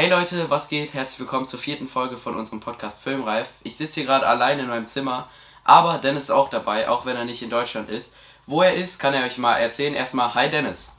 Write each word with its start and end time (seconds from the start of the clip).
Hey 0.00 0.08
Leute, 0.08 0.48
was 0.48 0.68
geht? 0.68 0.94
Herzlich 0.94 1.20
willkommen 1.20 1.44
zur 1.44 1.58
vierten 1.58 1.86
Folge 1.86 2.16
von 2.16 2.34
unserem 2.34 2.60
Podcast 2.60 3.00
Filmreif. 3.00 3.50
Ich 3.64 3.76
sitze 3.76 4.00
hier 4.00 4.06
gerade 4.06 4.26
allein 4.26 4.58
in 4.58 4.66
meinem 4.66 4.86
Zimmer, 4.86 5.28
aber 5.62 5.98
Dennis 5.98 6.22
ist 6.22 6.30
auch 6.30 6.48
dabei, 6.48 6.88
auch 6.88 7.04
wenn 7.04 7.16
er 7.16 7.26
nicht 7.26 7.42
in 7.42 7.50
Deutschland 7.50 7.90
ist. 7.90 8.14
Wo 8.46 8.62
er 8.62 8.72
ist, 8.72 8.98
kann 8.98 9.12
er 9.12 9.26
euch 9.26 9.36
mal 9.36 9.58
erzählen. 9.58 9.92
Erstmal, 9.92 10.34
hi 10.34 10.48
Dennis. 10.48 10.90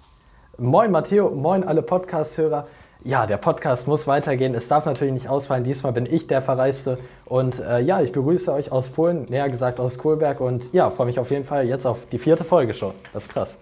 Moin 0.59 0.91
Matteo, 0.91 1.31
moin 1.31 1.63
alle 1.63 1.81
Podcast-Hörer. 1.81 2.67
Ja, 3.03 3.25
der 3.25 3.37
Podcast 3.37 3.87
muss 3.87 4.05
weitergehen. 4.05 4.53
Es 4.53 4.67
darf 4.67 4.85
natürlich 4.85 5.15
nicht 5.15 5.29
ausfallen. 5.29 5.63
Diesmal 5.63 5.94
bin 5.94 6.06
ich 6.06 6.28
der 6.28 6.44
Verreiste. 6.44 6.99
Und 7.26 7.60
äh, 7.60 7.79
ja, 7.79 8.02
ich 8.02 8.12
begrüße 8.12 8.54
euch 8.54 8.72
aus 8.72 8.90
Polen, 8.90 9.26
näher 9.29 9.49
gesagt 9.49 9.79
aus 9.79 9.97
Kohlberg. 9.97 10.40
Und 10.40 10.72
ja, 10.74 10.92
freue 10.92 11.08
mich 11.08 11.18
auf 11.18 11.31
jeden 11.31 11.46
Fall 11.46 11.65
jetzt 11.68 11.88
auf 11.88 11.97
die 12.12 12.20
vierte 12.20 12.44
Folge 12.44 12.76
schon. 12.76 12.94
Das 13.13 13.24
ist 13.24 13.33
krass. 13.33 13.58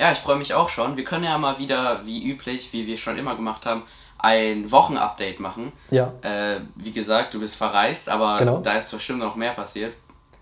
Ja, 0.00 0.12
ich 0.12 0.18
freue 0.18 0.36
mich 0.36 0.54
auch 0.54 0.70
schon. 0.70 0.96
Wir 0.96 1.04
können 1.04 1.24
ja 1.24 1.36
mal 1.36 1.58
wieder, 1.58 2.00
wie 2.06 2.24
üblich, 2.24 2.72
wie 2.72 2.86
wir 2.86 2.96
schon 2.96 3.18
immer 3.18 3.36
gemacht 3.36 3.66
haben, 3.66 3.82
ein 4.18 4.72
Wochenupdate 4.72 5.40
machen. 5.40 5.72
Ja. 5.90 6.14
Äh, 6.22 6.60
wie 6.76 6.90
gesagt, 6.92 7.34
du 7.34 7.40
bist 7.40 7.56
verreist, 7.56 8.08
aber 8.08 8.38
Genau. 8.38 8.58
da 8.60 8.78
ist 8.78 8.90
bestimmt 8.90 9.18
noch 9.18 9.36
mehr 9.36 9.52
passiert. 9.52 9.92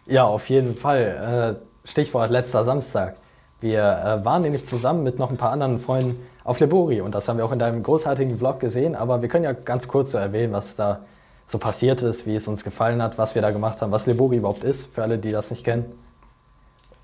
Ja, 0.06 0.24
auf 0.24 0.48
jeden 0.48 0.76
Fall. 0.76 1.58
Äh, 1.84 1.88
Stichwort 1.88 2.30
letzter 2.30 2.62
Samstag. 2.62 3.16
Wir 3.60 3.80
äh, 3.82 4.24
waren 4.24 4.42
nämlich 4.42 4.64
zusammen 4.64 5.02
mit 5.02 5.18
noch 5.18 5.30
ein 5.30 5.36
paar 5.36 5.50
anderen 5.50 5.80
Freunden 5.80 6.24
auf 6.44 6.60
Lebori 6.60 7.00
und 7.00 7.12
das 7.12 7.28
haben 7.28 7.38
wir 7.38 7.44
auch 7.44 7.50
in 7.52 7.58
deinem 7.58 7.82
großartigen 7.82 8.38
Vlog 8.38 8.60
gesehen. 8.60 8.94
Aber 8.94 9.22
wir 9.22 9.28
können 9.28 9.44
ja 9.44 9.52
ganz 9.54 9.88
kurz 9.88 10.12
so 10.12 10.18
erwähnen, 10.18 10.52
was 10.52 10.76
da 10.76 11.00
so 11.48 11.58
passiert 11.58 12.00
ist, 12.02 12.26
wie 12.28 12.36
es 12.36 12.46
uns 12.46 12.62
gefallen 12.62 13.02
hat, 13.02 13.18
was 13.18 13.34
wir 13.34 13.42
da 13.42 13.50
gemacht 13.50 13.82
haben, 13.82 13.90
was 13.90 14.06
Lebori 14.06 14.36
überhaupt 14.36 14.62
ist, 14.62 14.94
für 14.94 15.02
alle, 15.02 15.18
die 15.18 15.32
das 15.32 15.50
nicht 15.50 15.64
kennen. 15.64 15.98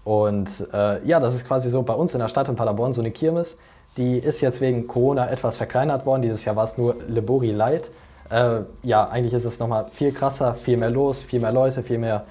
Und 0.04 0.68
äh, 0.72 1.04
ja, 1.06 1.18
das 1.18 1.34
ist 1.34 1.46
quasi 1.46 1.70
so 1.70 1.82
bei 1.82 1.94
uns 1.94 2.12
in 2.14 2.20
der 2.20 2.28
Stadt 2.28 2.48
in 2.48 2.56
Paderborn 2.56 2.92
so 2.92 3.00
eine 3.00 3.10
Kirmes. 3.10 3.58
Die 3.96 4.18
ist 4.18 4.40
jetzt 4.40 4.60
wegen 4.60 4.86
Corona 4.86 5.30
etwas 5.30 5.56
verkleinert 5.56 6.04
worden. 6.04 6.22
Dieses 6.22 6.44
Jahr 6.44 6.56
war 6.56 6.64
es 6.64 6.76
nur 6.76 6.96
Lebori 7.08 7.52
Light. 7.52 7.90
Äh, 8.30 8.60
ja, 8.82 9.08
eigentlich 9.08 9.32
ist 9.32 9.44
es 9.44 9.58
nochmal 9.58 9.86
viel 9.92 10.12
krasser, 10.12 10.54
viel 10.54 10.76
mehr 10.76 10.90
los, 10.90 11.22
viel 11.22 11.40
mehr 11.40 11.52
Leute, 11.52 11.82
viel 11.82 11.98
mehr 11.98 12.24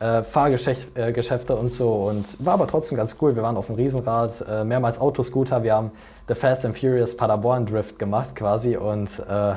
äh, 0.00 0.22
Fahrgeschäfte 0.22 1.52
äh, 1.52 1.56
und 1.56 1.70
so. 1.70 1.92
Und 1.92 2.44
war 2.44 2.54
aber 2.54 2.66
trotzdem 2.66 2.96
ganz 2.96 3.16
cool. 3.20 3.36
Wir 3.36 3.42
waren 3.42 3.56
auf 3.56 3.66
dem 3.66 3.76
Riesenrad, 3.76 4.44
äh, 4.48 4.64
mehrmals 4.64 4.98
Autoscooter. 4.98 5.62
Wir 5.62 5.74
haben 5.74 5.90
The 6.26 6.34
Fast 6.34 6.64
and 6.64 6.78
Furious 6.78 7.16
Paderborn 7.16 7.66
Drift 7.66 7.98
gemacht 7.98 8.34
quasi. 8.34 8.76
Und 8.76 9.10
äh, 9.28 9.54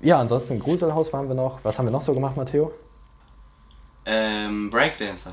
ja, 0.00 0.18
ansonsten 0.18 0.58
Gruselhaus 0.58 1.12
waren 1.12 1.28
wir 1.28 1.34
noch. 1.34 1.60
Was 1.62 1.78
haben 1.78 1.86
wir 1.86 1.92
noch 1.92 2.02
so 2.02 2.14
gemacht, 2.14 2.36
Matteo? 2.36 2.72
Ähm, 4.06 4.70
Breakdancer. 4.70 5.32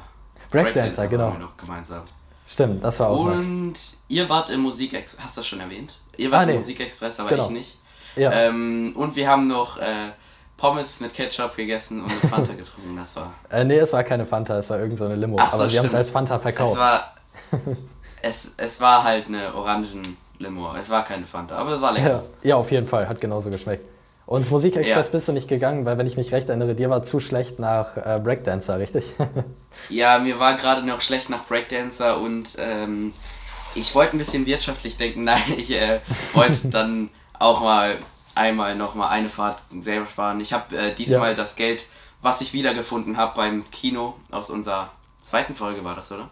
Breakdancer, 0.62 1.08
genau. 1.08 1.24
waren 1.26 1.34
wir 1.34 1.40
noch 1.46 1.58
gemeinsam. 1.58 2.04
Stimmt, 2.48 2.84
das 2.84 3.00
war 3.00 3.10
auch 3.10 3.26
nice. 3.26 3.46
Und 3.48 3.74
ihr 4.10 4.30
wart 4.30 4.50
im 4.50 4.62
Musikexpress, 4.62 5.24
hast 5.24 5.38
du 5.38 5.40
das 5.42 5.48
schon 5.48 5.60
erwähnt? 5.60 5.98
Ihr 6.18 6.30
wart 6.32 6.44
Ah, 6.44 6.46
nee. 6.46 6.52
im 6.54 6.60
Musikexpress, 6.60 7.20
aber 7.20 7.30
Genau. 7.30 7.46
ich 7.46 7.50
nicht. 7.52 7.78
Ja. 8.16 8.32
Ähm, 8.32 8.94
und 8.96 9.16
wir 9.16 9.28
haben 9.30 9.48
noch 9.48 9.78
äh, 9.78 9.86
Pommes 10.58 11.00
mit 11.00 11.14
Ketchup 11.14 11.56
gegessen 11.56 12.02
und 12.02 12.12
eine 12.12 12.20
Fanta 12.20 12.54
getrunken. 12.58 12.96
Das 12.96 13.16
war. 13.16 13.34
Äh, 13.50 13.64
nee, 13.66 13.78
es 13.80 13.92
war 13.94 14.04
keine 14.04 14.26
Fanta, 14.26 14.58
es 14.60 14.70
war 14.70 14.80
irgend 14.80 14.98
so 15.00 15.06
eine 15.06 15.16
Limo. 15.16 15.38
Ach 15.40 15.54
aber 15.54 15.68
sie 15.70 15.80
haben 15.80 15.86
es 15.86 15.96
als 15.96 16.12
Fanta 16.12 16.36
Es 16.36 16.42
verkauft. 16.42 16.78
war. 16.78 17.14
es, 18.22 18.52
es 18.58 18.80
war 18.80 19.04
halt 19.04 19.28
eine 19.28 19.54
Orangen-Limo. 19.56 20.76
Es 20.80 20.90
war 20.90 21.04
keine 21.04 21.26
Fanta, 21.26 21.56
aber 21.56 21.72
es 21.76 21.82
war 21.82 21.92
lecker. 21.94 22.24
Ja, 22.44 22.50
ja, 22.50 22.56
auf 22.58 22.72
jeden 22.72 22.88
Fall, 22.88 23.08
hat 23.08 23.20
genauso 23.20 23.50
geschmeckt. 23.50 23.84
Und 24.26 24.40
ins 24.42 24.52
Musikexpress 24.52 25.08
Ja. 25.08 25.12
bist 25.12 25.28
du 25.28 25.34
nicht 25.34 25.48
gegangen, 25.50 25.86
weil 25.86 25.98
wenn 25.98 26.08
ich 26.08 26.16
mich 26.16 26.32
recht 26.32 26.48
erinnere, 26.48 26.76
dir 26.76 26.90
war 26.90 27.04
zu 27.04 27.20
schlecht 27.20 27.60
nach 27.60 27.98
äh, 27.98 28.20
Breakdancer, 28.24 28.80
richtig? 28.80 29.14
Ja, 29.90 30.20
mir 30.20 30.40
war 30.40 30.54
gerade 30.54 30.86
noch 30.86 31.02
schlecht 31.02 31.30
nach 31.32 31.46
Breakdancer 31.46 32.20
und 32.22 32.50
ähm, 32.60 33.12
ich 33.74 33.96
wollte 33.96 34.16
ein 34.16 34.20
bisschen 34.20 34.46
wirtschaftlich 34.46 34.98
denken. 34.98 35.24
Nein, 35.26 35.42
ich 35.58 35.72
äh, 35.72 36.00
wollte 36.34 36.68
dann 36.70 37.10
auch 37.40 37.60
mal 37.62 37.98
einmal 38.36 38.76
noch 38.76 38.94
mal 38.96 39.10
eine 39.10 39.30
Fahrt 39.30 39.62
selber 39.80 40.06
sparen. 40.06 40.40
Ich 40.42 40.54
habe 40.54 40.78
äh, 40.78 40.94
diesmal 40.94 41.30
Ja. 41.32 41.34
das 41.36 41.56
Geld, 41.56 41.86
was 42.22 42.40
ich 42.42 42.54
wiedergefunden 42.54 43.18
habe 43.18 43.34
beim 43.36 43.70
Kino 43.72 44.14
aus 44.32 44.50
unserer 44.52 44.92
zweiten 45.22 45.56
Folge 45.56 45.84
war 45.84 45.96
das, 45.96 46.12
oder? 46.12 46.30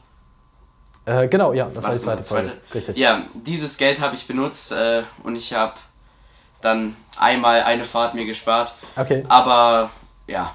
äh, 1.06 1.28
genau, 1.28 1.51
ja, 1.53 1.66
das 1.74 1.84
war, 1.84 1.91
die 1.91 1.96
das 1.96 2.03
zweite 2.03 2.19
unsere 2.19 2.40
Folge. 2.44 2.57
Richtig. 2.75 2.97
Ja, 2.97 3.24
dieses 3.34 3.78
Geld 3.78 4.00
habe 4.00 4.16
ich 4.16 4.28
benutzt 4.28 4.72
äh, 4.72 5.01
und 5.24 5.35
ich 5.35 5.51
habe 5.53 5.74
dann 6.62 6.96
einmal 7.18 7.64
eine 7.64 7.84
Fahrt 7.84 8.14
mir 8.14 8.26
gespart. 8.26 8.74
Okay. 8.96 9.24
Aber 9.28 9.90
ja, 10.28 10.54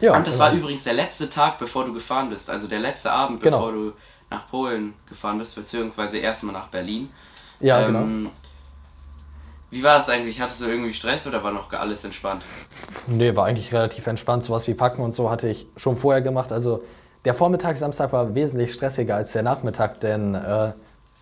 Ja, 0.00 0.16
und 0.16 0.26
das 0.26 0.38
war 0.38 0.50
genau. 0.50 0.62
übrigens 0.62 0.84
der 0.84 0.94
letzte 0.94 1.28
Tag, 1.28 1.58
bevor 1.58 1.84
du 1.84 1.92
gefahren 1.92 2.28
bist. 2.30 2.48
Also 2.50 2.66
der 2.68 2.78
letzte 2.80 3.10
Abend, 3.12 3.42
Genau. 3.42 3.58
bevor 3.58 3.72
du 3.72 3.92
nach 4.30 4.48
Polen 4.48 4.94
gefahren 5.08 5.38
bist, 5.38 5.54
beziehungsweise 5.56 6.18
erstmal 6.18 6.52
nach 6.54 6.68
Berlin. 6.68 7.10
Ja, 7.60 7.84
genau. 7.86 8.00
Ähm, 8.00 8.30
Wie 9.70 9.82
war 9.82 9.96
das 9.98 10.08
eigentlich? 10.08 10.40
Hattest 10.40 10.60
du 10.60 10.64
irgendwie 10.66 10.92
Stress 10.92 11.26
oder 11.26 11.44
war 11.44 11.52
noch 11.52 11.72
alles 11.72 12.04
entspannt? 12.04 12.42
Nee, 13.06 13.36
war 13.36 13.46
eigentlich 13.46 13.72
relativ 13.72 14.06
entspannt. 14.06 14.42
Sowas 14.42 14.66
wie 14.66 14.74
Packen 14.74 15.02
und 15.02 15.12
so 15.12 15.30
hatte 15.30 15.48
ich 15.48 15.66
schon 15.76 15.96
vorher 15.96 16.22
gemacht. 16.22 16.50
Also 16.52 16.82
der 17.24 17.34
Vormittag 17.34 17.76
Samstag 17.76 18.12
war 18.12 18.34
wesentlich 18.34 18.72
stressiger 18.74 19.16
als 19.16 19.32
der 19.32 19.42
Nachmittag, 19.42 20.00
denn 20.00 20.34
äh, 20.34 20.72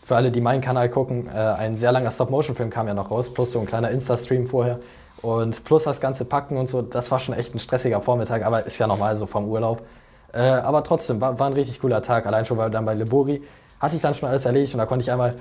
für 0.09 0.17
alle, 0.17 0.33
die 0.33 0.41
meinen 0.41 0.63
Kanal 0.63 0.89
gucken, 0.89 1.29
äh, 1.29 1.33
ein 1.33 1.77
sehr 1.77 1.93
langer 1.93 2.11
Stop-Motion-Film 2.11 2.71
kam 2.71 2.89
ja 2.89 2.95
noch 2.95 3.11
raus, 3.11 3.29
plus 3.29 3.53
so 3.53 3.61
ein 3.61 3.67
kleiner 3.67 3.91
Insta-Stream 3.91 4.47
vorher. 4.47 4.81
Und 5.21 5.65
plus 5.65 5.85
das 5.85 6.01
ganze 6.01 6.25
Packen 6.25 6.57
und 6.57 6.67
so, 6.67 6.81
das 6.81 7.11
war 7.11 7.19
schon 7.19 7.35
echt 7.35 7.55
ein 7.55 7.59
stressiger 7.59 8.01
Vormittag, 8.01 8.43
aber 8.43 8.65
ist 8.65 8.79
ja 8.79 8.87
normal 8.87 9.17
so 9.17 9.27
vom 9.27 9.47
Urlaub. 9.47 9.83
Äh, 10.33 10.41
aber 10.41 10.83
trotzdem, 10.83 11.21
war, 11.21 11.39
war 11.39 11.49
ein 11.49 11.53
richtig 11.53 11.81
cooler 11.81 12.01
Tag. 12.01 12.25
Allein 12.25 12.47
schon, 12.47 12.57
weil 12.57 12.71
dann 12.71 12.87
bei 12.87 12.95
Lebori 12.95 13.43
hatte 13.81 13.97
ich 13.97 14.03
dann 14.03 14.15
schon 14.15 14.31
alles 14.31 14.47
erledigt 14.47 14.73
und 14.73 14.79
da 14.79 14.87
konnte 14.87 15.03
ich 15.03 15.13
einmal 15.13 15.35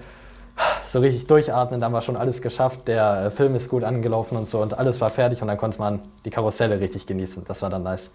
so 0.85 0.99
richtig 0.99 1.27
durchatmen, 1.27 1.79
dann 1.79 1.93
war 1.93 2.01
schon 2.01 2.17
alles 2.17 2.41
geschafft, 2.41 2.89
der 2.89 3.27
äh, 3.27 3.31
Film 3.31 3.55
ist 3.55 3.69
gut 3.69 3.85
angelaufen 3.85 4.35
und 4.37 4.49
so 4.49 4.61
und 4.61 4.77
alles 4.77 4.99
war 4.99 5.11
fertig 5.11 5.41
und 5.41 5.47
dann 5.47 5.57
konnte 5.57 5.79
man 5.79 6.01
die 6.25 6.29
Karusselle 6.29 6.81
richtig 6.81 7.05
genießen. 7.05 7.45
Das 7.47 7.61
war 7.61 7.69
dann 7.69 7.83
nice. 7.83 8.13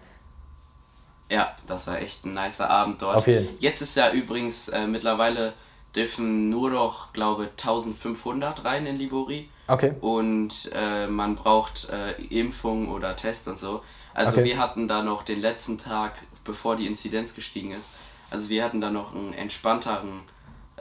Ja, 1.31 1.55
das 1.65 1.87
war 1.87 1.99
echt 1.99 2.25
ein 2.25 2.35
nicer 2.35 2.69
Abend 2.69 3.01
dort. 3.01 3.15
Auf 3.15 3.25
jeden. 3.25 3.49
Jetzt 3.59 3.81
ist 3.81 3.95
ja 3.95 4.11
übrigens 4.11 4.67
äh, 4.67 4.85
mittlerweile 4.85 5.53
dürfen 5.95 6.49
nur 6.49 6.69
noch, 6.71 7.13
glaube 7.13 7.49
1500 7.51 8.65
rein 8.65 8.85
in 8.85 8.97
Libori. 8.97 9.49
Okay. 9.65 9.93
und 10.01 10.69
äh, 10.75 11.07
man 11.07 11.35
braucht 11.35 11.87
äh, 11.89 12.11
Impfung 12.23 12.91
oder 12.91 13.15
Test 13.15 13.47
und 13.47 13.57
so. 13.57 13.81
Also 14.13 14.37
Okay. 14.37 14.43
wir 14.43 14.57
hatten 14.57 14.89
da 14.89 15.01
noch 15.03 15.23
den 15.23 15.39
letzten 15.39 15.77
Tag, 15.77 16.13
bevor 16.43 16.75
die 16.75 16.85
Inzidenz 16.85 17.33
gestiegen 17.33 17.71
ist, 17.71 17.89
also 18.29 18.49
wir 18.49 18.61
hatten 18.63 18.81
da 18.81 18.89
noch 18.91 19.15
einen 19.15 19.33
entspannteren 19.33 20.21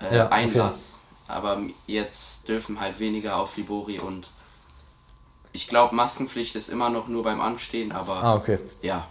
äh, 0.01 0.17
Ja, 0.17 0.29
Einlass. 0.31 1.01
Aber 1.29 1.61
jetzt 1.87 2.49
dürfen 2.49 2.81
halt 2.81 2.99
weniger 2.99 3.37
auf 3.37 3.57
Libori 3.57 4.01
und 4.01 4.29
ich 5.53 5.69
glaube, 5.69 5.95
Maskenpflicht 5.95 6.57
ist 6.57 6.69
immer 6.69 6.91
noch 6.91 7.07
nur 7.07 7.23
beim 7.23 7.41
Anstehen, 7.41 7.93
aber 7.93 8.23
Ah, 8.23 8.35
okay. 8.35 8.59
ja. 8.83 9.07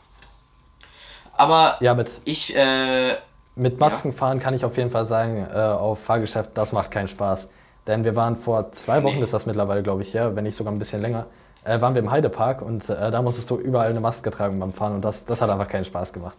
Aber 1.34 1.78
Ja, 1.80 1.98
ich, 2.26 2.56
äh, 2.56 3.16
mit 3.56 3.80
Masken 3.80 4.14
fahren 4.14 4.40
kann 4.40 4.54
ich 4.54 4.64
auf 4.66 4.78
jeden 4.78 4.92
Fall 4.92 5.06
sagen, 5.06 5.46
äh, 5.54 5.58
auf 5.58 6.00
Fahrgeschäft, 6.04 6.52
das 6.56 6.72
macht 6.72 6.92
keinen 6.92 7.08
Spaß. 7.08 7.50
Denn 7.88 8.04
wir 8.04 8.16
waren 8.16 8.38
vor 8.38 8.72
zwei 8.72 9.04
Wochen, 9.04 9.18
Nee. 9.18 9.24
ist 9.24 9.34
das 9.34 9.46
mittlerweile, 9.46 9.84
glaube 9.84 10.04
ich, 10.04 10.14
ja, 10.14 10.36
wenn 10.36 10.44
nicht 10.44 10.56
sogar 10.56 10.72
ein 10.72 10.80
bisschen 10.80 11.02
länger, 11.02 11.26
äh, 11.64 11.82
waren 11.82 11.94
wir 11.96 12.02
im 12.02 12.12
Heidepark 12.12 12.62
und 12.62 12.90
äh, 12.90 13.12
da 13.12 13.22
musstest 13.22 13.50
du 13.50 13.58
überall 13.58 13.90
eine 13.90 14.00
Maske 14.00 14.30
tragen 14.32 14.60
beim 14.60 14.72
Fahren 14.74 14.94
und 14.96 15.02
das, 15.02 15.26
das 15.26 15.42
hat 15.42 15.50
einfach 15.50 15.68
keinen 15.68 15.86
Spaß 15.86 16.14
gemacht. 16.14 16.38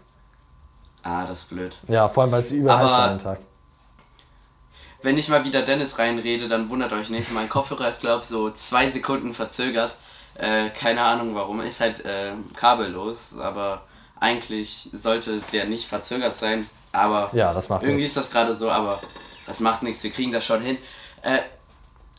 ah, 1.02 1.26
das 1.26 1.40
ist 1.40 1.48
blöd. 1.48 1.76
Ja, 1.88 2.08
vor 2.08 2.22
allem, 2.22 2.32
weil 2.32 2.40
es 2.40 2.50
überall 2.52 2.78
heiß 2.84 2.90
war 2.90 3.02
an 3.02 3.18
dem 3.18 3.22
Tag. 3.22 3.38
Wenn 5.02 5.18
ich 5.18 5.28
mal 5.28 5.44
wieder 5.44 5.62
Dennis 5.62 5.98
reinrede, 5.98 6.46
dann 6.46 6.68
wundert 6.70 6.92
euch 6.92 7.10
nicht. 7.10 7.32
Mein 7.32 7.48
Kopfhörer 7.48 7.88
ist, 7.88 8.00
glaube 8.00 8.22
ich, 8.22 8.28
so 8.28 8.50
zwei 8.50 8.88
Sekunden 8.90 9.34
verzögert. 9.34 9.96
Äh, 10.36 10.70
keine 10.70 11.02
Ahnung 11.02 11.34
warum. 11.34 11.60
Ist 11.60 11.80
halt 11.80 12.04
äh, 12.04 12.32
kabellos, 12.54 13.34
aber 13.36 13.82
eigentlich 14.20 14.88
sollte 14.92 15.40
der 15.52 15.64
nicht 15.64 15.88
verzögert 15.88 16.36
sein. 16.36 16.68
Aber 16.92 17.30
Ja, 17.32 17.52
das 17.52 17.68
macht 17.68 17.82
irgendwie 17.82 18.02
nichts. 18.02 18.16
ist 18.16 18.26
das 18.26 18.30
gerade 18.30 18.54
so, 18.54 18.70
aber 18.70 19.00
das 19.46 19.60
macht 19.60 19.82
nichts. 19.82 20.02
Wir 20.02 20.10
kriegen 20.10 20.30
das 20.32 20.44
schon 20.44 20.60
hin. 20.62 20.78
Äh, 21.22 21.38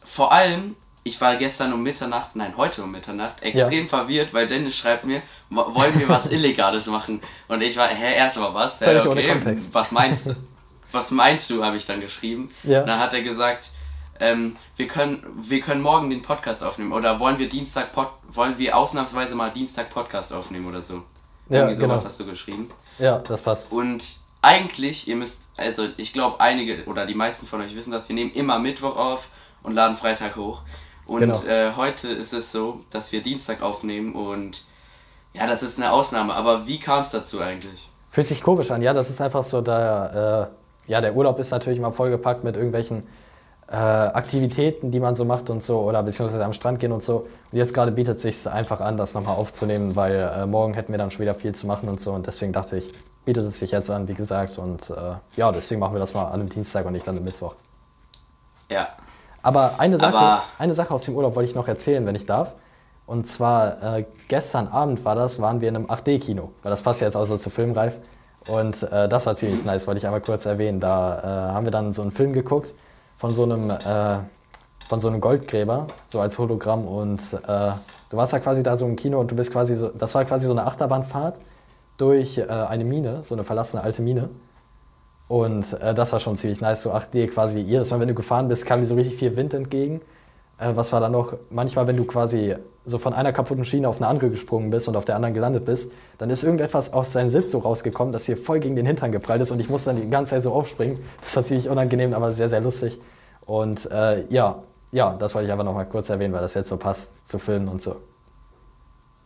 vor 0.03 0.31
allem, 0.31 0.75
ich 1.03 1.19
war 1.21 1.35
gestern 1.35 1.73
um 1.73 1.83
Mitternacht, 1.83 2.35
nein, 2.35 2.53
heute 2.57 2.83
um 2.83 2.91
Mitternacht, 2.91 3.41
extrem 3.43 3.87
verwirrt, 3.87 4.33
weil 4.33 4.47
Dennis 4.47 4.75
schreibt 4.75 5.05
mir, 5.05 5.21
"Wo- 5.49 5.73
wollen 5.75 5.97
wir 5.99 6.07
was 6.09 6.25
Illegales 6.31 6.87
machen? 6.87 7.21
Und 7.47 7.61
ich 7.61 7.77
war, 7.77 7.87
hä, 7.87 8.15
erstmal 8.15 8.53
was? 8.53 8.79
Hä, 8.81 8.85
Völlig 8.85 9.05
ohne 9.05 9.27
Kontext. 9.27 9.73
Was 9.73 9.91
meinst 9.91 10.25
du? 10.27 10.35
Was 10.91 11.09
meinst 11.09 11.49
du, 11.49 11.65
habe 11.65 11.75
ich 11.75 11.87
dann 11.87 12.01
geschrieben. 12.01 12.51
Ja. 12.61 12.83
Dann 12.83 12.99
hat 12.99 13.15
er 13.15 13.23
gesagt, 13.23 13.71
ähm, 14.19 14.55
wir, 14.75 14.85
können, 14.87 15.25
wir 15.41 15.59
können 15.59 15.81
morgen 15.81 16.11
den 16.11 16.21
Podcast 16.21 16.63
aufnehmen. 16.63 16.93
Oder 16.93 17.19
wollen 17.19 17.39
wir 17.39 17.49
Dienstag 17.49 17.91
Pod, 17.91 18.09
wollen 18.27 18.59
wir 18.59 18.77
ausnahmsweise 18.77 19.33
mal 19.33 19.49
Dienstag 19.49 19.89
Podcast 19.89 20.31
aufnehmen 20.31 20.67
oder 20.67 20.83
so. 20.83 21.01
Ja, 21.49 21.61
Irgendwie 21.61 21.73
sowas 21.81 22.01
genau. 22.01 22.03
hast 22.11 22.19
du 22.19 22.25
geschrieben. 22.27 22.69
Ja, 22.99 23.17
das 23.17 23.41
passt. 23.41 23.71
Und 23.71 24.03
eigentlich, 24.43 25.07
ihr 25.07 25.15
müsst, 25.15 25.49
also 25.57 25.87
ich 25.97 26.13
glaube 26.13 26.39
einige 26.39 26.85
oder 26.85 27.05
die 27.05 27.15
meisten 27.15 27.45
von 27.45 27.61
euch 27.61 27.75
wissen 27.75 27.91
das, 27.91 28.09
wir 28.09 28.15
nehmen 28.15 28.31
immer 28.31 28.59
Mittwoch 28.59 28.95
auf 28.95 29.27
und 29.63 29.73
laden 29.73 29.95
Freitag 29.95 30.35
hoch. 30.35 30.61
Und 31.05 31.19
Genau. 31.19 31.43
äh, 31.43 31.73
heute 31.75 32.07
ist 32.07 32.33
es 32.33 32.51
so, 32.51 32.81
dass 32.89 33.11
wir 33.11 33.21
Dienstag 33.21 33.61
aufnehmen 33.61 34.13
und 34.13 34.63
ja, 35.33 35.47
das 35.47 35.63
ist 35.63 35.79
eine 35.79 35.91
Ausnahme. 35.91 36.33
Aber 36.33 36.67
wie 36.67 36.79
kam 36.79 37.01
es 37.01 37.09
dazu 37.09 37.41
eigentlich? 37.41 37.89
Fühlt 38.11 38.27
sich 38.27 38.41
komisch 38.41 38.69
an, 38.71 38.81
ja, 38.81 38.93
das 38.93 39.09
ist 39.09 39.19
einfach 39.19 39.43
so, 39.43 39.61
da, 39.61 40.43
äh, 40.43 40.91
ja, 40.91 41.01
der 41.01 41.15
Urlaub 41.15 41.39
ist 41.39 41.51
natürlich 41.51 41.79
mal 41.79 41.91
vollgepackt 41.91 42.43
mit 42.43 42.55
irgendwelchen 42.55 42.99
äh, 42.99 43.23
äh, 43.73 43.75
Aktivitäten, 43.75 44.91
die 44.91 44.99
man 44.99 45.15
so 45.15 45.25
macht 45.25 45.49
und 45.49 45.63
so, 45.63 45.79
oder 45.79 46.03
beziehungsweise 46.03 46.43
am 46.43 46.53
Strand 46.53 46.79
gehen 46.79 46.91
und 46.91 47.01
so. 47.01 47.27
Und 47.51 47.57
jetzt 47.57 47.73
gerade 47.73 47.91
bietet 47.91 48.17
es 48.17 48.21
sich 48.21 48.47
einfach 48.47 48.81
an, 48.81 48.97
das 48.97 49.13
nochmal 49.13 49.35
aufzunehmen, 49.35 49.95
weil 49.95 50.15
äh, 50.15 50.45
morgen 50.45 50.73
hätten 50.73 50.91
wir 50.91 50.97
dann 50.97 51.11
schon 51.11 51.21
wieder 51.21 51.35
viel 51.35 51.55
zu 51.55 51.65
machen 51.65 51.89
und 51.89 51.99
so. 51.99 52.11
Und 52.11 52.27
deswegen 52.27 52.53
dachte 52.53 52.77
ich, 52.77 52.93
bietet 53.25 53.45
es 53.45 53.59
sich 53.59 53.71
jetzt 53.71 53.89
an, 53.89 54.07
wie 54.07 54.13
gesagt. 54.13 54.57
Und 54.57 54.89
äh, 54.89 55.15
ja, 55.35 55.51
deswegen 55.51 55.79
machen 55.79 55.93
wir 55.93 55.99
das 55.99 56.13
mal 56.13 56.25
an 56.25 56.33
einem 56.33 56.49
Dienstag 56.49 56.85
und 56.85 56.93
nicht 56.93 57.07
dann 57.07 57.17
am 57.17 57.23
Mittwoch. 57.23 57.55
Ja. 58.69 58.87
Aber 59.41 59.79
eine 59.79 59.97
Sache, 59.97 60.15
Aber- 60.17 60.43
eine 60.57 60.73
Sache 60.73 60.93
aus 60.93 61.03
dem 61.03 61.15
Urlaub 61.15 61.35
wollte 61.35 61.49
ich 61.49 61.55
noch 61.55 61.67
erzählen, 61.67 62.05
wenn 62.05 62.15
ich 62.15 62.25
darf. 62.25 62.53
Und 63.05 63.27
zwar 63.27 63.97
äh, 63.97 64.05
gestern 64.29 64.69
Abend 64.69 65.03
war 65.03 65.15
das, 65.15 65.41
waren 65.41 65.59
wir 65.59 65.67
in 65.69 65.75
einem 65.75 65.85
8D-Kino, 65.87 66.51
weil 66.63 66.69
das 66.69 66.81
passt 66.81 67.01
ja 67.01 67.07
jetzt 67.07 67.15
auch 67.15 67.25
so 67.25 67.35
zu 67.37 67.49
Filmreif. 67.49 67.95
Und 68.47 68.83
äh, 68.83 69.09
das 69.09 69.25
war 69.25 69.35
ziemlich 69.35 69.63
nice, 69.65 69.87
wollte 69.87 69.97
ich 69.99 70.05
einmal 70.05 70.21
kurz 70.21 70.45
erwähnen. 70.45 70.79
Da 70.79 71.19
äh, 71.19 71.53
haben 71.53 71.65
wir 71.65 71.71
dann 71.71 71.91
so 71.91 72.01
einen 72.01 72.11
Film 72.11 72.31
geguckt 72.33 72.73
von 73.17 73.33
so 73.33 73.43
einem, 73.43 73.69
äh, 73.69 74.19
von 74.87 74.99
so 74.99 75.09
einem 75.09 75.19
Goldgräber, 75.21 75.87
so 76.05 76.21
als 76.21 76.37
Hologramm. 76.39 76.87
Und 76.87 77.21
äh, 77.33 77.71
du 78.09 78.17
warst 78.17 78.31
ja 78.33 78.39
quasi 78.39 78.63
da 78.63 78.77
so 78.77 78.85
im 78.85 78.95
Kino 78.95 79.19
und 79.19 79.29
du 79.31 79.35
bist 79.35 79.51
quasi 79.51 79.75
so, 79.75 79.89
das 79.89 80.15
war 80.15 80.23
quasi 80.23 80.45
so 80.47 80.51
eine 80.53 80.65
Achterbahnfahrt 80.65 81.37
durch 81.97 82.37
äh, 82.37 82.47
eine 82.47 82.83
Mine, 82.83 83.21
so 83.23 83.35
eine 83.35 83.43
verlassene 83.43 83.83
alte 83.83 84.01
Mine. 84.01 84.29
Und 85.27 85.73
äh, 85.73 85.93
das 85.93 86.11
war 86.11 86.19
schon 86.19 86.35
ziemlich 86.35 86.61
nice, 86.61 86.81
so 86.81 86.91
8D 86.91 87.27
quasi. 87.27 87.59
Jedes 87.59 87.91
Mal, 87.91 87.99
wenn 87.99 88.07
du 88.07 88.13
gefahren 88.13 88.47
bist, 88.47 88.65
kam 88.65 88.81
dir 88.81 88.85
so 88.85 88.95
richtig 88.95 89.17
viel 89.17 89.35
Wind 89.35 89.53
entgegen. 89.53 90.01
Äh, 90.57 90.75
was 90.75 90.91
war 90.93 90.99
dann 90.99 91.11
noch? 91.11 91.33
Manchmal, 91.49 91.87
wenn 91.87 91.97
du 91.97 92.05
quasi 92.05 92.55
so 92.85 92.97
von 92.97 93.13
einer 93.13 93.31
kaputten 93.31 93.65
Schiene 93.65 93.87
auf 93.87 93.97
eine 93.97 94.07
andere 94.07 94.29
gesprungen 94.29 94.69
bist 94.69 94.87
und 94.87 94.95
auf 94.95 95.05
der 95.05 95.15
anderen 95.15 95.33
gelandet 95.33 95.65
bist, 95.65 95.91
dann 96.17 96.29
ist 96.29 96.43
irgendetwas 96.43 96.93
aus 96.93 97.13
seinem 97.13 97.29
Sitz 97.29 97.51
so 97.51 97.59
rausgekommen, 97.59 98.11
dass 98.11 98.25
hier 98.25 98.37
voll 98.37 98.59
gegen 98.59 98.75
den 98.75 98.85
Hintern 98.85 99.11
geprallt 99.11 99.41
ist 99.41 99.51
und 99.51 99.59
ich 99.59 99.69
musste 99.69 99.91
dann 99.91 100.01
die 100.01 100.09
ganze 100.09 100.31
Zeit 100.31 100.43
so 100.43 100.51
aufspringen. 100.51 100.99
Das 101.23 101.35
war 101.35 101.43
ziemlich 101.43 101.69
unangenehm, 101.69 102.13
aber 102.13 102.31
sehr, 102.31 102.49
sehr 102.49 102.61
lustig. 102.61 102.99
Und 103.45 103.89
äh, 103.91 104.25
ja, 104.29 104.63
ja, 104.91 105.15
das 105.17 105.33
wollte 105.33 105.47
ich 105.47 105.51
einfach 105.51 105.65
noch 105.65 105.73
mal 105.73 105.85
kurz 105.85 106.09
erwähnen, 106.09 106.33
weil 106.33 106.41
das 106.41 106.53
jetzt 106.53 106.69
so 106.69 106.77
passt 106.77 107.25
zu 107.25 107.39
Filmen 107.39 107.67
und 107.67 107.81
so. 107.81 107.95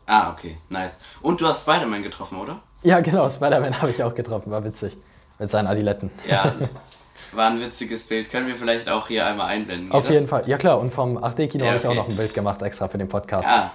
Ah, 0.08 0.32
okay, 0.32 0.58
nice. 0.70 1.00
Und 1.22 1.42
du 1.42 1.48
hast 1.48 1.62
Spider-Man 1.64 2.02
getroffen, 2.02 2.38
oder? 2.40 2.62
Ja, 2.82 3.02
genau, 3.02 3.30
Spider-Man 3.30 3.82
habe 3.82 3.92
ich 3.92 4.02
auch 4.04 4.16
getroffen, 4.16 4.50
war 4.52 4.64
witzig. 4.64 4.98
Mit 5.38 5.50
seinen 5.52 5.68
Adiletten. 5.68 6.10
Ja. 6.28 6.52
War 7.34 7.50
ein 7.50 7.60
witziges 7.60 8.06
Bild. 8.06 8.32
Können 8.32 8.48
wir 8.48 8.56
vielleicht 8.56 8.88
auch 8.90 9.08
hier 9.10 9.28
einmal 9.28 9.48
einblenden? 9.48 9.92
Auf 9.92 10.10
jeden 10.10 10.22
das? 10.22 10.30
Fall. 10.30 10.48
Ja 10.50 10.58
klar, 10.58 10.80
und 10.80 10.94
vom 10.94 11.18
8D-Kino 11.18 11.66
Ja, 11.66 11.72
habe 11.72 11.80
ich 11.80 11.86
auch 11.86 11.90
okay. 11.92 12.00
noch 12.00 12.10
ein 12.10 12.16
Bild 12.16 12.34
gemacht, 12.34 12.62
extra 12.62 12.88
für 12.88 12.98
den 12.98 13.10
Podcast. 13.10 13.48
Ja. 13.50 13.72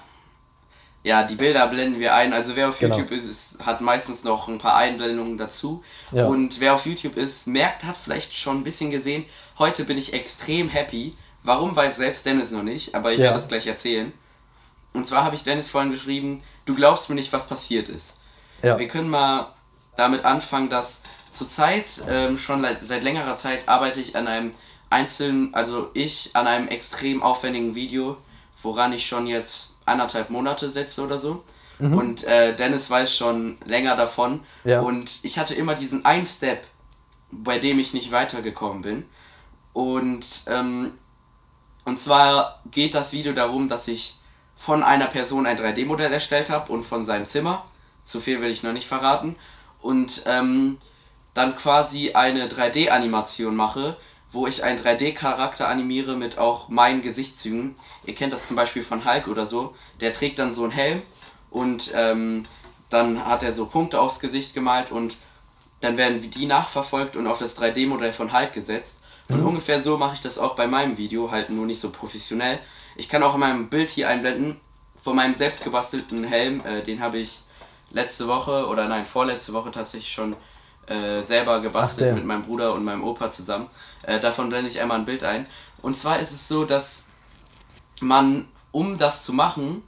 Ja, 1.05 1.23
die 1.25 1.35
Bilder 1.35 1.67
blenden 1.67 2.01
wir 2.01 2.15
ein. 2.15 2.33
Also 2.33 2.57
wer 2.57 2.71
auf 2.71 2.79
Genau. 2.79 2.97
YouTube 2.97 3.11
ist, 3.13 3.27
ist, 3.29 3.59
hat 3.67 3.81
meistens 3.81 4.25
noch 4.25 4.49
ein 4.49 4.59
paar 4.59 4.77
Einblendungen 4.77 5.37
dazu. 5.37 5.83
Ja. 6.13 6.27
Und 6.27 6.61
wer 6.61 6.75
auf 6.75 6.87
YouTube 6.87 7.17
ist, 7.17 7.47
merkt, 7.47 7.85
hat 7.85 7.97
vielleicht 7.97 8.35
schon 8.35 8.59
ein 8.61 8.65
bisschen 8.65 8.91
gesehen, 8.91 9.25
heute 9.59 9.85
bin 9.85 9.99
ich 9.99 10.13
extrem 10.15 10.69
happy. 10.69 11.15
Warum 11.45 11.75
weiß 11.77 11.97
selbst 11.97 12.25
Dennis 12.25 12.53
noch 12.53 12.63
nicht, 12.63 12.95
aber 12.95 13.11
ich 13.13 13.19
Ja. 13.19 13.25
werde 13.25 13.37
das 13.39 13.49
gleich 13.49 13.67
erzählen. 13.67 14.13
Und 14.93 15.07
zwar 15.07 15.25
habe 15.25 15.35
ich 15.35 15.45
Dennis 15.45 15.71
vorhin 15.71 15.91
geschrieben, 15.91 16.43
du 16.67 16.75
glaubst 16.75 17.09
mir 17.09 17.15
nicht, 17.15 17.33
was 17.33 17.47
passiert 17.47 17.89
ist. 17.89 18.17
Ja. 18.63 18.79
Wir 18.79 18.89
können 18.89 19.09
mal 19.09 19.53
damit 19.97 20.25
anfangen, 20.25 20.69
dass 20.69 21.01
zurzeit 21.33 22.03
ähm, 22.09 22.37
schon 22.37 22.67
seit 22.81 23.03
längerer 23.03 23.37
Zeit 23.37 23.69
arbeite 23.69 24.01
ich 24.01 24.17
an 24.17 24.29
einem 24.29 24.53
einzelnen, 24.91 25.55
also 25.55 25.91
ich 25.95 26.31
an 26.35 26.47
einem 26.47 26.69
extrem 26.69 27.23
aufwendigen 27.23 27.75
Video, 27.75 28.19
woran 28.63 28.93
ich 28.93 29.07
schon 29.07 29.27
jetzt 29.27 29.71
anderthalb 29.87 30.31
Monate 30.31 30.71
setze 30.71 31.03
oder 31.03 31.19
so. 31.19 31.43
Und 31.79 32.25
äh, 32.25 32.55
Dennis 32.55 32.89
weiß 32.91 33.17
schon 33.17 33.59
länger 33.65 33.97
davon. 33.97 34.41
Ja. 34.63 34.81
Und 34.81 35.11
ich 35.23 35.39
hatte 35.39 35.55
immer 35.55 35.75
diesen 35.75 36.05
einen 36.05 36.27
Step, 36.27 36.65
bei 37.33 37.59
dem 37.59 37.81
ich 37.81 37.93
nicht 37.93 38.13
weitergekommen 38.13 38.83
bin. 38.83 39.05
Und 39.73 40.43
ähm, 40.47 40.93
und 41.85 41.99
zwar 41.99 42.61
geht 42.71 42.95
das 42.95 43.13
Video 43.13 43.33
darum, 43.33 43.69
dass 43.69 43.89
ich 43.89 44.17
von 44.63 44.85
einer 44.85 45.09
Person 45.09 45.45
ein 45.45 45.59
3D-Modell 45.59 46.13
erstellt 46.13 46.49
habe 46.49 46.71
und 46.71 46.85
von 46.85 47.05
seinem 47.05 47.27
Zimmer. 47.27 47.65
Zu 48.05 48.21
viel 48.21 48.41
will 48.41 48.51
ich 48.51 48.63
noch 48.63 48.73
nicht 48.73 48.87
verraten. 48.87 49.35
Und 49.81 50.23
ähm, 50.27 50.79
dann 51.35 51.57
quasi 51.57 52.13
eine 52.13 52.47
3D-Animation 52.47 53.57
mache, 53.57 53.97
wo 54.31 54.47
ich 54.47 54.63
einen 54.63 54.79
3D-Charakter 54.79 55.67
animiere 55.67 56.15
mit 56.15 56.39
auch 56.39 56.69
meinen 56.69 57.03
Gesichtszügen. 57.03 57.75
Ihr 58.07 58.15
kennt 58.15 58.33
das 58.33 58.47
zum 58.47 58.55
Beispiel 58.55 58.85
von 58.85 59.05
Hulk 59.05 59.27
oder 59.27 59.47
so. 59.47 59.75
Der 60.01 60.13
trägt 60.13 60.39
dann 60.39 60.53
so 60.53 60.63
einen 60.63 60.71
Helm 60.71 61.03
und 61.51 61.91
ähm, 61.97 62.45
dann 62.89 63.27
hat 63.27 63.43
er 63.43 63.55
so 63.55 63.67
Punkte 63.67 63.99
aufs 63.99 64.21
Gesicht 64.21 64.55
gemalt 64.55 64.93
und 64.93 65.17
dann 65.81 65.97
werden 65.97 66.31
die 66.31 66.47
nachverfolgt 66.47 67.17
und 67.17 67.27
auf 67.27 67.41
das 67.41 67.57
3D-Modell 67.57 68.13
von 68.13 68.33
Hulk 68.33 68.53
gesetzt. 68.53 68.99
Und 69.27 69.43
ungefähr 69.43 69.83
so 69.83 69.99
mache 69.99 70.15
ich 70.15 70.21
das 70.21 70.39
auch 70.39 70.55
bei 70.55 70.69
meinem 70.69 70.99
Video, 70.99 71.33
halt 71.33 71.51
nur 71.51 71.67
nicht 71.67 71.81
so 71.81 71.91
professionell. 71.91 72.61
Ich 72.97 73.09
kann 73.09 73.23
auch 73.23 73.35
in 73.35 73.41
meinem 73.41 73.69
Bild 73.69 73.91
hier 73.91 74.09
einblenden, 74.09 74.61
von 75.03 75.17
meinem 75.17 75.35
selbstgebastelten 75.35 76.25
Helm, 76.25 76.65
äh, 76.65 76.83
den 76.83 77.01
habe 77.01 77.19
ich 77.19 77.43
letzte 77.91 78.29
Woche 78.29 78.67
oder 78.67 78.89
nein, 78.89 79.05
vorletzte 79.05 79.53
Woche 79.53 79.71
tatsächlich 79.71 80.13
schon 80.13 80.37
äh, 80.87 81.23
selber 81.23 81.57
Ach, 81.57 81.63
gebastelt 81.63 82.09
der. 82.09 82.15
mit 82.15 82.25
meinem 82.25 82.43
Bruder 82.43 82.75
und 82.75 82.85
meinem 82.85 83.05
Opa 83.05 83.31
zusammen. 83.31 83.69
Äh, 84.03 84.21
davon 84.21 84.49
blende 84.49 84.71
ich 84.71 84.81
einmal 84.81 84.99
ein 84.99 85.05
Bild 85.05 85.25
ein. 85.25 85.47
Und 85.81 85.97
zwar 85.97 86.21
ist 86.21 86.33
es 86.33 86.49
so, 86.49 86.65
dass 86.65 87.05
man, 88.01 88.49
um 88.71 88.99
das 88.99 89.25
zu 89.25 89.33
machen, 89.33 89.83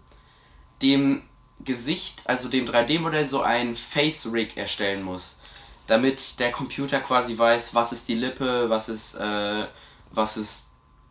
dem 0.82 1.22
Gesicht, 1.60 2.22
also 2.26 2.48
dem 2.48 2.66
3D-Modell, 2.66 3.26
so 3.26 3.42
ein 3.42 3.74
Face-Rig 3.76 4.56
erstellen 4.56 5.02
muss. 5.02 5.38
Damit 5.86 6.38
der 6.40 6.50
Computer 6.50 7.00
quasi 7.00 7.36
weiß, 7.36 7.74
was 7.74 7.92
ist 7.92 8.08
die 8.08 8.14
Lippe, 8.14 8.68
was 8.68 8.88
ist, 8.88 9.14
äh, 9.14 9.66
was 10.12 10.36
ist, 10.36 10.66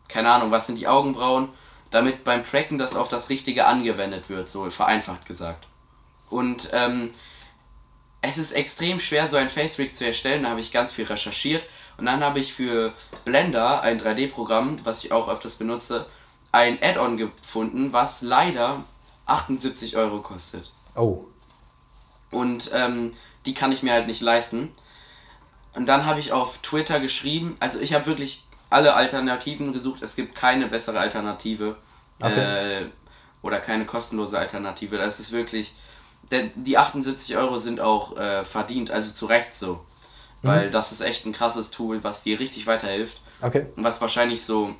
keine 0.08 0.30
Ahnung, 0.30 0.50
was 0.50 0.66
sind 0.66 0.76
die 0.76 0.88
Augenbrauen, 0.88 1.48
damit 1.94 2.24
beim 2.24 2.42
Tracken 2.42 2.76
das 2.76 2.96
auf 2.96 3.08
das 3.08 3.30
Richtige 3.30 3.66
angewendet 3.66 4.28
wird, 4.28 4.48
so 4.48 4.68
vereinfacht 4.68 5.26
gesagt. 5.26 5.68
Und 6.28 6.68
ähm, 6.72 7.12
es 8.20 8.36
ist 8.36 8.52
extrem 8.52 8.98
schwer, 8.98 9.28
so 9.28 9.36
ein 9.36 9.48
Face-Rig 9.48 9.94
zu 9.94 10.04
erstellen. 10.04 10.42
Da 10.42 10.50
habe 10.50 10.60
ich 10.60 10.72
ganz 10.72 10.90
viel 10.90 11.04
recherchiert. 11.04 11.64
Und 11.96 12.06
dann 12.06 12.24
habe 12.24 12.40
ich 12.40 12.52
für 12.52 12.92
Blender, 13.24 13.82
ein 13.82 14.00
3D-Programm, 14.00 14.76
was 14.84 15.04
ich 15.04 15.12
auch 15.12 15.28
öfters 15.28 15.54
benutze, 15.54 16.06
ein 16.50 16.82
Add-on 16.82 17.16
gefunden, 17.16 17.92
was 17.92 18.22
leider 18.22 18.82
78 19.26 19.96
Euro 19.96 20.20
kostet. 20.20 20.72
Oh. 20.96 21.26
Und 22.32 22.72
ähm, 22.74 23.12
die 23.46 23.54
kann 23.54 23.70
ich 23.70 23.84
mir 23.84 23.92
halt 23.92 24.08
nicht 24.08 24.20
leisten. 24.20 24.72
Und 25.74 25.86
dann 25.86 26.06
habe 26.06 26.18
ich 26.18 26.32
auf 26.32 26.58
Twitter 26.58 26.98
geschrieben, 26.98 27.56
also 27.60 27.78
ich 27.78 27.94
habe 27.94 28.06
wirklich 28.06 28.43
alle 28.74 28.94
Alternativen 28.94 29.72
gesucht. 29.72 30.02
Es 30.02 30.16
gibt 30.16 30.34
keine 30.34 30.66
bessere 30.66 30.98
Alternative. 30.98 31.76
Okay. 32.20 32.82
Äh, 32.82 32.86
oder 33.42 33.60
keine 33.60 33.84
kostenlose 33.86 34.38
Alternative. 34.38 34.98
Das 34.98 35.20
ist 35.20 35.32
wirklich. 35.32 35.74
Der, 36.30 36.50
die 36.54 36.78
78 36.78 37.36
Euro 37.36 37.58
sind 37.58 37.80
auch 37.80 38.16
äh, 38.16 38.44
verdient, 38.44 38.90
also 38.90 39.12
zu 39.12 39.26
Recht 39.26 39.54
so. 39.54 39.84
Weil 40.44 40.70
das 40.70 40.92
ist 40.92 41.00
echt 41.00 41.24
ein 41.24 41.32
krasses 41.32 41.70
Tool, 41.70 42.04
was 42.04 42.22
dir 42.22 42.38
richtig 42.38 42.66
weiterhilft. 42.66 43.20
Okay. 43.40 43.66
Und 43.76 43.84
was 43.84 44.00
wahrscheinlich 44.00 44.44
so 44.44 44.74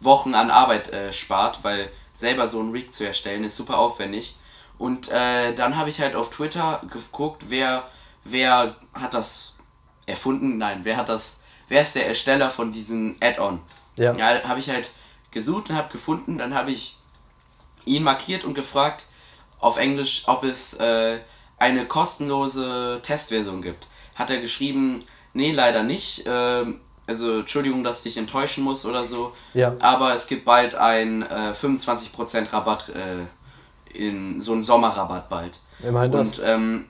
Wochen 0.00 0.34
an 0.34 0.50
Arbeit 0.50 0.92
äh, 0.92 1.12
spart, 1.12 1.60
weil 1.62 1.88
selber 2.16 2.48
so 2.48 2.60
ein 2.60 2.72
Rig 2.72 2.92
zu 2.92 3.06
erstellen 3.06 3.44
ist 3.44 3.56
super 3.56 3.78
aufwendig. 3.78 4.36
Und 4.76 5.08
äh, 5.10 5.54
dann 5.54 5.76
habe 5.76 5.88
ich 5.88 6.00
halt 6.00 6.14
auf 6.16 6.30
Twitter 6.30 6.82
geguckt, 6.90 7.46
wer, 7.48 7.84
wer 8.24 8.76
hat 8.92 9.14
das 9.14 9.54
erfunden? 10.06 10.58
Nein, 10.58 10.80
wer 10.82 10.96
hat 10.96 11.08
das, 11.08 11.38
wer 11.68 11.82
ist 11.82 11.94
der 11.94 12.06
Ersteller 12.06 12.50
von 12.50 12.72
diesem 12.72 13.16
Add-on? 13.20 13.60
Ja. 13.96 14.14
Ja, 14.14 14.42
habe 14.48 14.60
ich 14.60 14.70
halt 14.70 14.90
gesucht 15.30 15.70
und 15.70 15.76
habe 15.76 15.92
gefunden, 15.92 16.38
dann 16.38 16.54
habe 16.54 16.70
ich 16.70 16.96
ihn 17.84 18.02
markiert 18.02 18.44
und 18.44 18.54
gefragt 18.54 19.06
auf 19.58 19.76
Englisch, 19.76 20.22
ob 20.26 20.44
es 20.44 20.74
äh, 20.74 21.18
eine 21.58 21.86
kostenlose 21.86 23.00
Testversion 23.02 23.62
gibt. 23.62 23.86
Hat 24.14 24.30
er 24.30 24.38
geschrieben, 24.38 25.04
nee, 25.32 25.52
leider 25.52 25.82
nicht. 25.82 26.24
Ähm, 26.26 26.80
also 27.06 27.40
Entschuldigung, 27.40 27.84
dass 27.84 27.98
ich 27.98 28.04
dich 28.04 28.16
enttäuschen 28.16 28.64
muss 28.64 28.84
oder 28.84 29.04
so. 29.04 29.32
Ja. 29.52 29.74
Aber 29.80 30.14
es 30.14 30.26
gibt 30.26 30.44
bald 30.44 30.74
einen 30.74 31.22
äh, 31.22 31.52
25% 31.52 32.52
Rabatt, 32.52 32.88
äh, 32.90 33.26
in 33.92 34.40
so 34.40 34.52
einen 34.52 34.62
Sommerrabatt 34.62 35.28
bald. 35.28 35.60
Immerhin 35.82 36.12
das. 36.12 36.38
Und 36.38 36.46
ähm, 36.46 36.84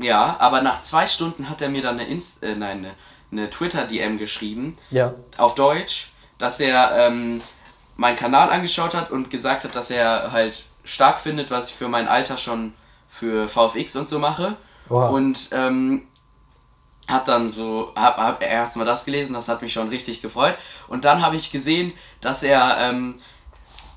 ja, 0.00 0.36
aber 0.38 0.62
nach 0.62 0.82
zwei 0.82 1.06
Stunden 1.06 1.48
hat 1.48 1.60
er 1.60 1.68
mir 1.68 1.82
dann 1.82 1.98
eine, 1.98 2.08
Inst 2.08 2.42
äh, 2.42 2.54
nein, 2.54 2.78
eine, 2.78 2.94
eine 3.30 3.50
Twitter-DM 3.50 4.18
geschrieben, 4.18 4.76
Ja. 4.90 5.14
auf 5.36 5.54
Deutsch, 5.54 6.10
dass 6.38 6.60
er 6.60 6.92
ähm, 7.06 7.42
meinen 7.96 8.16
Kanal 8.16 8.50
angeschaut 8.50 8.94
hat 8.94 9.10
und 9.10 9.28
gesagt 9.30 9.64
hat, 9.64 9.74
dass 9.74 9.90
er 9.90 10.32
halt 10.32 10.64
stark 10.84 11.20
findet, 11.20 11.50
was 11.50 11.68
ich 11.68 11.74
für 11.74 11.88
mein 11.88 12.08
Alter 12.08 12.36
schon 12.36 12.72
für 13.08 13.48
VFX 13.48 13.96
und 13.96 14.08
so 14.08 14.18
mache. 14.18 14.56
Oha. 14.88 15.08
Und 15.08 15.48
ähm, 15.52 16.06
hat 17.08 17.26
dann 17.28 17.50
so, 17.50 17.92
hab, 17.96 18.16
hab 18.18 18.42
erst 18.42 18.76
mal 18.76 18.84
das 18.84 19.04
gelesen, 19.04 19.32
das 19.32 19.48
hat 19.48 19.62
mich 19.62 19.72
schon 19.72 19.88
richtig 19.88 20.22
gefreut. 20.22 20.56
Und 20.88 21.04
dann 21.04 21.22
habe 21.22 21.36
ich 21.36 21.50
gesehen, 21.50 21.92
dass 22.20 22.42
er 22.42 22.76
ähm, 22.80 23.16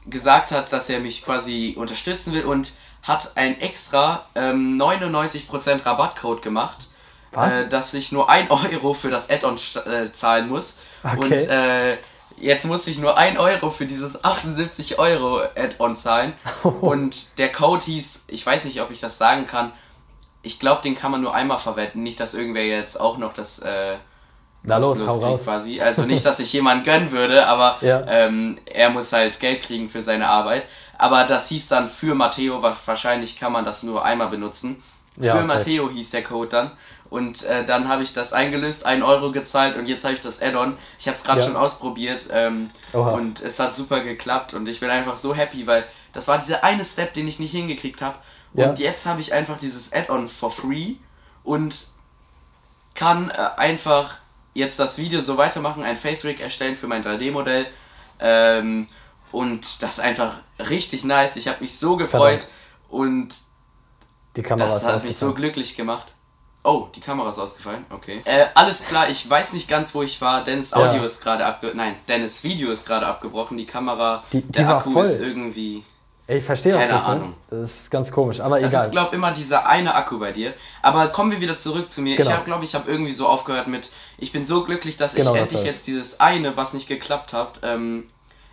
gesagt 0.06 0.52
hat, 0.52 0.72
dass 0.74 0.90
er 0.90 1.00
mich 1.00 1.24
quasi 1.24 1.76
unterstützen 1.78 2.34
will 2.34 2.46
und 2.46 2.74
hat 3.04 3.32
ein 3.36 3.60
extra 3.60 4.26
ähm, 4.36 4.80
99% 4.82 5.86
Rabattcode 5.86 6.42
gemacht? 6.42 6.88
Äh, 7.36 7.68
dass 7.68 7.94
ich 7.94 8.12
nur 8.12 8.30
1 8.30 8.50
Euro 8.72 8.94
für 8.94 9.10
das 9.10 9.30
Add-on 9.30 9.56
äh, 9.86 10.12
zahlen 10.12 10.48
muss. 10.50 10.78
Okay. 11.04 11.18
Und 11.18 11.32
äh, 11.32 11.98
Jetzt 12.38 12.66
muss 12.66 12.88
ich 12.88 12.98
nur 12.98 13.20
1 13.20 13.38
Euro 13.38 13.70
für 13.70 13.86
dieses 13.86 14.24
78 14.24 14.98
Euro 14.98 15.42
Add-on 15.56 15.96
zahlen. 15.96 16.34
Und 16.64 17.38
der 17.38 17.52
Code 17.52 17.86
hieß, 17.86 18.24
ich 18.28 18.44
weiß 18.44 18.66
nicht, 18.66 18.82
ob 18.82 18.90
ich 18.90 19.00
das 19.00 19.20
sagen 19.20 19.46
kann. 19.46 19.72
Ich 20.42 20.60
glaube, 20.60 20.82
den 20.82 20.96
kann 20.96 21.12
man 21.12 21.22
nur 21.22 21.36
einmal 21.36 21.60
verwenden. 21.60 22.02
Nicht, 22.02 22.20
dass 22.20 22.34
irgendwer 22.34 22.66
jetzt 22.66 23.00
auch 23.00 23.20
noch 23.20 23.34
das 23.34 23.60
äh, 23.60 23.96
Na 24.64 24.78
los, 24.78 25.06
hau 25.06 25.20
raus. 25.20 25.44
quasi. 25.44 25.82
Also 25.82 26.02
nicht, 26.08 26.26
dass 26.26 26.40
ich 26.40 26.52
jemand 26.52 26.84
gönnen 26.84 27.12
würde, 27.12 27.46
aber 27.46 27.78
Ja. 27.82 28.04
ähm, 28.08 28.56
er 28.66 28.90
muss 28.90 29.14
halt 29.14 29.40
Geld 29.40 29.62
kriegen 29.62 29.88
für 29.88 30.02
seine 30.02 30.28
Arbeit. 30.28 30.66
Aber 30.98 31.26
das 31.26 31.48
hieß 31.50 31.68
dann 31.68 31.88
für 31.88 32.16
Matteo, 32.16 32.64
wa- 32.64 32.76
wahrscheinlich 32.86 33.36
kann 33.40 33.52
man 33.52 33.66
das 33.66 33.84
nur 33.84 34.04
einmal 34.04 34.30
benutzen. 34.30 34.82
Ja, 35.18 35.36
für 35.38 35.46
safe. 35.46 35.58
Matteo 35.60 35.90
hieß 35.92 36.10
der 36.10 36.24
Code 36.24 36.50
dann. 36.50 36.72
Und 37.12 37.44
äh, 37.44 37.66
dann 37.66 37.90
habe 37.90 38.04
ich 38.04 38.14
das 38.14 38.32
eingelöst, 38.32 38.86
1 38.86 39.04
Euro 39.04 39.34
gezahlt 39.34 39.76
und 39.76 39.86
jetzt 39.86 40.06
habe 40.06 40.14
ich 40.14 40.22
das 40.22 40.42
Add-on. 40.42 40.78
Ich 40.98 41.08
habe 41.08 41.18
es 41.18 41.24
gerade 41.26 41.42
Ja. 41.42 41.46
schon 41.46 41.58
ausprobiert 41.58 42.28
ähm, 42.32 42.70
und 42.94 43.42
es 43.42 43.60
hat 43.60 43.76
super 43.76 44.00
geklappt 44.00 44.54
und 44.54 44.68
ich 44.70 44.80
bin 44.80 44.90
einfach 44.90 45.18
so 45.18 45.36
happy, 45.36 45.68
weil 45.68 45.84
das 46.14 46.30
war 46.30 46.38
dieser 46.38 46.64
eine 46.64 46.86
Step, 46.86 47.14
den 47.14 47.28
ich 47.28 47.38
nicht 47.38 47.52
hingekriegt 47.52 48.02
habe. 48.02 48.18
Und 48.54 48.62
Ja. 48.62 48.74
jetzt 48.76 49.06
habe 49.06 49.20
ich 49.20 49.34
einfach 49.34 49.60
dieses 49.60 49.92
Add-on 49.92 50.30
for 50.30 50.52
free 50.52 50.96
und 51.44 51.88
kann 52.96 53.30
äh, 53.30 53.50
einfach 53.58 54.20
jetzt 54.54 54.80
das 54.80 54.98
Video 54.98 55.22
so 55.22 55.36
weitermachen, 55.38 55.84
ein 55.84 55.98
Face-Rig 55.98 56.40
erstellen 56.40 56.78
für 56.78 56.88
mein 56.88 57.04
3D-Modell. 57.04 57.68
Ähm, 58.22 58.88
und 59.34 59.84
das 59.84 59.94
ist 59.94 60.00
einfach 60.00 60.40
richtig 60.60 61.04
nice. 61.04 61.36
Ich 61.36 61.50
habe 61.50 61.58
mich 61.60 61.78
so 61.78 61.98
gefreut 61.98 62.48
Verdammt. 62.48 62.48
und 62.90 63.36
Die 64.38 64.44
Kamera 64.44 64.70
das 64.70 64.84
hat 64.86 65.04
mich 65.04 65.18
so 65.18 65.34
glücklich 65.34 65.76
gemacht. 65.76 66.14
Oh, 66.64 66.88
die 66.96 67.00
Kamera 67.00 67.30
ist 67.32 67.40
ausgefallen. 67.40 67.86
Okay. 67.90 68.22
Äh, 68.26 68.46
alles 68.54 68.84
klar, 68.86 69.10
ich 69.10 69.28
weiß 69.28 69.54
nicht 69.54 69.68
ganz, 69.68 69.96
wo 69.96 70.04
ich 70.04 70.22
war. 70.22 70.44
Dennis 70.44 70.74
Audio 70.74 71.00
Ja. 71.00 71.06
ist 71.06 71.22
gerade 71.22 71.44
abge... 71.46 71.72
Nein, 71.74 71.96
Dennis 72.08 72.44
Video 72.44 72.70
ist 72.72 72.86
gerade 72.86 73.08
abgebrochen. 73.08 73.58
Die 73.58 73.66
Kamera, 73.66 74.24
Die- 74.32 74.42
die 74.44 74.52
der 74.52 74.70
Akku 74.70 74.92
voll. 74.94 75.06
ist 75.08 75.22
irgendwie... 75.22 75.84
Ich 76.28 76.44
verstehe 76.44 76.72
das 76.72 76.84
nicht. 76.84 76.94
Ahnung. 76.94 77.34
Das 77.50 77.82
ist 77.82 77.90
ganz 77.92 78.12
komisch, 78.12 78.40
aber 78.40 78.60
Das 78.60 78.72
egal. 78.72 78.86
ist, 78.86 78.92
glaube 78.92 79.16
immer 79.16 79.32
dieser 79.32 79.66
eine 79.68 79.96
Akku 79.96 80.18
bei 80.20 80.32
dir. 80.32 80.54
Aber 80.82 81.08
kommen 81.08 81.32
wir 81.32 81.42
wieder 81.42 81.58
zurück 81.58 81.90
zu 81.92 82.02
mir. 82.02 82.16
Genau. 82.16 82.30
Ich 82.38 82.46
glaube 82.46 82.64
ich, 82.64 82.74
habe 82.76 82.90
irgendwie 82.90 83.12
so 83.12 83.28
aufgehört 83.28 83.68
mit, 83.68 83.90
ich 84.18 84.32
bin 84.32 84.46
so 84.46 84.64
glücklich, 84.64 84.96
dass 84.98 85.14
Genau, 85.16 85.34
ich 85.34 85.42
das 85.42 85.52
endlich 85.52 85.66
jetzt 85.74 85.88
dieses 85.88 86.20
eine, 86.22 86.56
was 86.56 86.74
nicht 86.74 86.88
geklappt 86.88 87.34
hat, 87.34 87.60
ähm, 87.64 88.08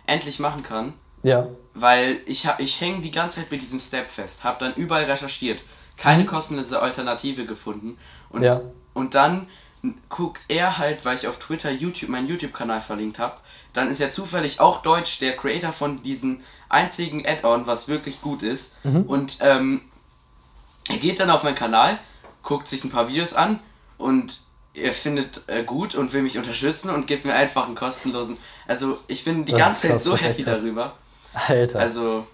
endlich 0.07 0.39
machen 0.39 0.63
kann. 0.63 0.93
ja, 1.23 1.47
Weil 1.75 2.17
ich, 2.25 2.45
hab- 2.47 2.59
ich 2.59 2.81
hänge 2.81 2.99
die 3.01 3.11
ganze 3.11 3.37
Zeit 3.37 3.51
mit 3.51 3.61
diesem 3.61 3.79
Step 3.79 4.09
fest. 4.09 4.43
Habe 4.43 4.57
dann 4.59 4.73
überall 4.73 5.03
recherchiert. 5.05 5.61
Keine 5.99 6.25
kostenlose 6.25 6.81
Alternative 6.81 7.45
gefunden. 7.45 7.97
Und. 8.29 8.43
Ja. 8.43 8.61
und 8.93 9.15
dann 9.15 9.47
guckt 10.09 10.41
er 10.49 10.77
halt, 10.77 11.05
weil 11.05 11.15
ich 11.15 11.27
auf 11.27 11.39
Twitter 11.39 11.71
YouTube, 11.71 12.09
meinen 12.09 12.27
YouTube-Kanal 12.27 12.81
verlinkt 12.81 13.17
habe, 13.17 13.35
dann 13.71 13.89
ist 13.89 14.01
er 14.01 14.09
zufällig 14.09 14.59
auch 14.59 14.81
Deutsch, 14.81 15.19
der 15.19 15.37
Creator 15.37 15.71
von 15.71 16.03
diesem 16.03 16.41
einzigen 16.67 17.25
Add-on, 17.25 17.65
was 17.65 17.87
wirklich 17.87 18.19
gut 18.19 18.43
ist. 18.43 18.73
Mhm. 18.83 19.03
Und 19.03 19.37
ähm, 19.39 19.81
er 20.89 20.97
geht 20.97 21.19
dann 21.19 21.29
auf 21.29 21.43
meinen 21.43 21.55
Kanal, 21.55 21.97
guckt 22.43 22.67
sich 22.67 22.83
ein 22.83 22.89
paar 22.89 23.07
Videos 23.07 23.33
an 23.33 23.59
und 23.97 24.41
er 24.73 24.91
findet 24.91 25.43
äh, 25.47 25.63
gut 25.63 25.95
und 25.95 26.13
will 26.13 26.23
mich 26.23 26.37
unterstützen 26.37 26.89
und 26.89 27.07
gibt 27.07 27.25
mir 27.25 27.33
einfach 27.33 27.65
einen 27.65 27.75
kostenlosen. 27.75 28.37
Also 28.67 28.97
ich 29.07 29.23
bin 29.23 29.45
die 29.45 29.53
Das 29.53 29.61
ganze 29.61 29.81
Zeit 29.81 29.91
krass, 29.91 30.03
so 30.03 30.17
happy 30.17 30.43
darüber. 30.43 30.93
Alter. 31.47 31.79
Also 31.79 32.27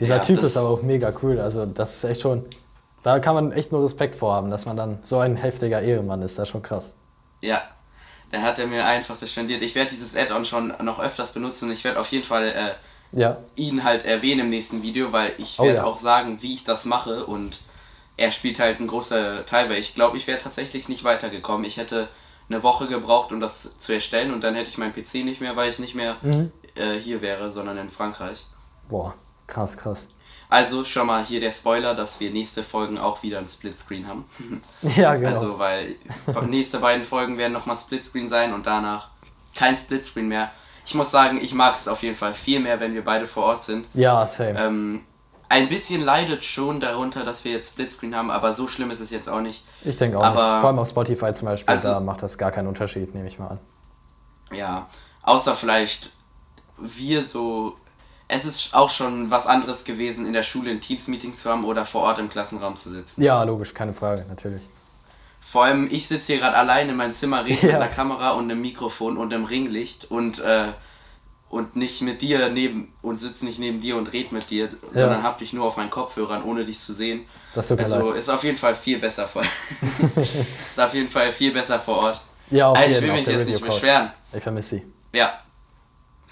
Dieser 0.00 0.16
ja, 0.16 0.22
Typ 0.22 0.42
ist 0.42 0.56
aber 0.56 0.68
auch 0.68 0.82
mega 0.82 1.12
cool. 1.22 1.38
Also, 1.40 1.66
das 1.66 1.96
ist 1.96 2.04
echt 2.04 2.20
schon. 2.22 2.44
Da 3.04 3.20
kann 3.20 3.34
man 3.36 3.52
echt 3.52 3.70
nur 3.70 3.84
Respekt 3.84 4.16
vorhaben, 4.16 4.50
dass 4.50 4.66
man 4.66 4.76
dann 4.76 4.98
so 5.02 5.18
ein 5.20 5.36
heftiger 5.36 5.80
Ehrenmann 5.80 6.22
ist. 6.22 6.38
Das 6.38 6.48
ist 6.48 6.52
schon 6.52 6.62
krass. 6.62 6.94
Ja, 7.42 7.62
da 8.32 8.42
hat 8.42 8.58
er 8.58 8.66
mir 8.66 8.86
einfach 8.86 9.18
das 9.18 9.30
spendiert. 9.32 9.62
Ich 9.62 9.74
werde 9.74 9.90
dieses 9.90 10.16
Add-on 10.16 10.44
schon 10.44 10.74
noch 10.82 10.98
öfters 11.00 11.32
benutzen. 11.32 11.70
Ich 11.70 11.84
werde 11.84 12.00
auf 12.00 12.10
jeden 12.12 12.24
Fall 12.24 12.46
äh, 12.48 12.74
Ja, 13.12 13.38
ihn 13.56 13.84
halt 13.84 14.04
erwähnen 14.04 14.40
im 14.42 14.50
nächsten 14.50 14.82
Video, 14.82 15.12
weil 15.12 15.34
ich 15.38 15.60
Oh 15.60 15.64
werde 15.64 15.78
ja. 15.78 15.84
auch 15.84 15.96
sagen, 15.98 16.42
wie 16.42 16.54
ich 16.54 16.64
das 16.64 16.84
mache 16.86 17.26
und 17.26 17.60
er 18.16 18.30
spielt 18.32 18.58
halt 18.60 18.78
einen 18.78 18.88
großen 18.88 19.46
Teil, 19.46 19.70
weil 19.70 19.78
ich 19.78 19.94
glaube, 19.94 20.16
ich 20.16 20.26
wäre 20.26 20.38
tatsächlich 20.38 20.88
nicht 20.88 21.04
weitergekommen. 21.04 21.64
Ich 21.66 21.76
hätte 21.78 22.08
eine 22.48 22.62
Woche 22.62 22.86
gebraucht, 22.88 23.32
um 23.32 23.40
das 23.40 23.76
zu 23.78 23.92
erstellen 23.92 24.32
und 24.34 24.42
dann 24.44 24.54
hätte 24.54 24.70
ich 24.70 24.78
meinen 24.78 24.94
PC 24.94 25.24
nicht 25.24 25.40
mehr, 25.40 25.56
weil 25.56 25.70
ich 25.70 25.78
nicht 25.80 25.94
mehr 25.94 26.16
Mhm. 26.22 26.52
äh, 26.76 26.94
hier 26.98 27.20
wäre, 27.22 27.50
sondern 27.50 27.78
in 27.78 27.90
Frankreich. 27.90 28.46
boah, 28.88 29.14
krass, 29.46 29.76
krass. 29.76 30.08
Also 30.54 30.84
schon 30.84 31.08
mal 31.08 31.24
hier 31.24 31.40
der 31.40 31.50
Spoiler, 31.50 31.94
dass 31.96 32.20
wir 32.20 32.30
nächste 32.30 32.62
Folgen 32.62 32.96
auch 32.96 33.24
wieder 33.24 33.38
ein 33.40 33.48
Splitscreen 33.48 34.06
haben. 34.06 34.24
Ja, 34.96 35.16
genau. 35.16 35.28
Also, 35.34 35.58
weil 35.58 35.96
nächste 36.46 36.78
beiden 36.78 37.04
Folgen 37.04 37.38
werden 37.38 37.52
nochmal 37.52 37.76
Splitscreen 37.76 38.28
sein 38.28 38.52
und 38.54 38.64
danach 38.66 39.08
kein 39.56 39.76
Splitscreen 39.76 40.28
mehr. 40.28 40.52
Ich 40.86 40.94
muss 40.94 41.10
sagen, 41.10 41.38
ich 41.42 41.54
mag 41.54 41.76
es 41.76 41.88
auf 41.88 42.02
jeden 42.04 42.14
Fall 42.14 42.34
viel 42.34 42.60
mehr, 42.60 42.78
wenn 42.78 42.94
wir 42.94 43.02
beide 43.02 43.26
vor 43.26 43.44
Ort 43.44 43.64
sind. 43.64 43.86
ja, 43.94 44.26
same. 44.28 44.56
Ähm, 44.60 45.00
ein 45.48 45.68
bisschen 45.68 46.02
leidet 46.02 46.44
schon 46.44 46.78
darunter, 46.78 47.24
dass 47.24 47.44
wir 47.44 47.50
jetzt 47.52 47.72
Splitscreen 47.72 48.14
haben, 48.14 48.30
aber 48.30 48.54
so 48.54 48.68
schlimm 48.68 48.90
ist 48.92 49.00
es 49.00 49.10
jetzt 49.10 49.28
auch 49.28 49.40
nicht. 49.40 49.64
ich 49.84 49.96
denke 49.96 50.18
auch 50.18 50.22
aber- 50.24 50.52
nicht. 50.52 50.60
Vor 50.60 50.68
allem 50.70 50.78
auf 50.78 50.88
Spotify 50.88 51.32
zum 51.32 51.46
Beispiel, 51.48 51.72
Also- 51.72 51.88
da 51.88 51.98
macht 52.00 52.22
das 52.22 52.38
gar 52.38 52.52
keinen 52.52 52.68
Unterschied, 52.68 53.12
nehme 53.14 53.26
ich 53.26 53.38
mal 53.40 53.48
an. 53.48 53.58
Ja, 54.52 54.86
außer 55.22 55.56
vielleicht 55.56 56.10
wir 56.78 57.24
so. 57.24 57.76
Es 58.28 58.44
ist 58.44 58.74
auch 58.74 58.90
schon 58.90 59.30
was 59.30 59.46
anderes 59.46 59.84
gewesen, 59.84 60.26
in 60.26 60.32
der 60.32 60.42
Schule 60.42 60.70
ein 60.70 60.80
Teams-Meeting 60.80 61.34
zu 61.34 61.50
haben 61.50 61.64
oder 61.64 61.84
vor 61.84 62.02
Ort 62.02 62.18
im 62.18 62.28
Klassenraum 62.28 62.74
zu 62.76 62.90
sitzen. 62.90 63.22
Ja, 63.22 63.42
logisch, 63.42 63.74
keine 63.74 63.92
Frage, 63.92 64.24
natürlich. 64.28 64.62
Vor 65.40 65.64
allem, 65.64 65.88
ich 65.90 66.08
sitze 66.08 66.32
hier 66.32 66.38
gerade 66.40 66.56
allein 66.56 66.88
in 66.88 66.96
meinem 66.96 67.12
Zimmer, 67.12 67.44
rede 67.44 67.60
mit 67.66 67.72
Ja. 67.72 67.76
einer 67.76 67.88
Kamera 67.88 68.30
und 68.30 68.44
einem 68.50 68.62
Mikrofon 68.62 69.18
und 69.18 69.32
einem 69.34 69.44
Ringlicht 69.44 70.10
und, 70.10 70.38
äh, 70.38 70.68
und 71.50 71.76
nicht 71.76 72.00
mit 72.00 72.22
dir 72.22 72.48
neben 72.48 72.92
und 73.02 73.18
sitze 73.20 73.44
nicht 73.44 73.58
neben 73.58 73.78
dir 73.80 73.96
und 73.96 74.10
rede 74.12 74.34
mit 74.34 74.48
dir, 74.50 74.70
sondern 74.92 75.22
hab 75.22 75.38
dich 75.38 75.52
nur 75.52 75.66
auf 75.66 75.76
meinen 75.76 75.90
Kopfhörern, 75.90 76.42
ohne 76.44 76.64
dich 76.64 76.80
zu 76.80 76.94
sehen. 76.94 77.26
Das 77.54 77.68
tut 77.68 77.78
Also 77.78 78.08
leid. 78.10 78.18
ist 78.18 78.28
auf 78.30 78.42
jeden 78.42 78.56
Fall 78.56 78.74
viel 78.74 78.98
besser 78.98 79.28
vor. 79.28 79.42
ist 80.70 80.80
auf 80.80 80.94
jeden 80.94 81.08
Fall 81.10 81.30
viel 81.30 81.52
besser 81.52 81.78
vor 81.78 81.98
Ort. 81.98 82.20
Ja, 82.50 82.68
auf 82.70 82.78
Äh, 82.78 82.84
ich 82.84 82.88
jeden 82.96 83.02
will 83.02 83.12
mich 83.12 83.26
jetzt 83.26 83.46
nicht 83.46 83.64
beschweren. 83.64 84.10
Ich 84.32 84.42
vermisse 84.42 84.76
sie. 84.76 84.82
Ja. 85.12 85.34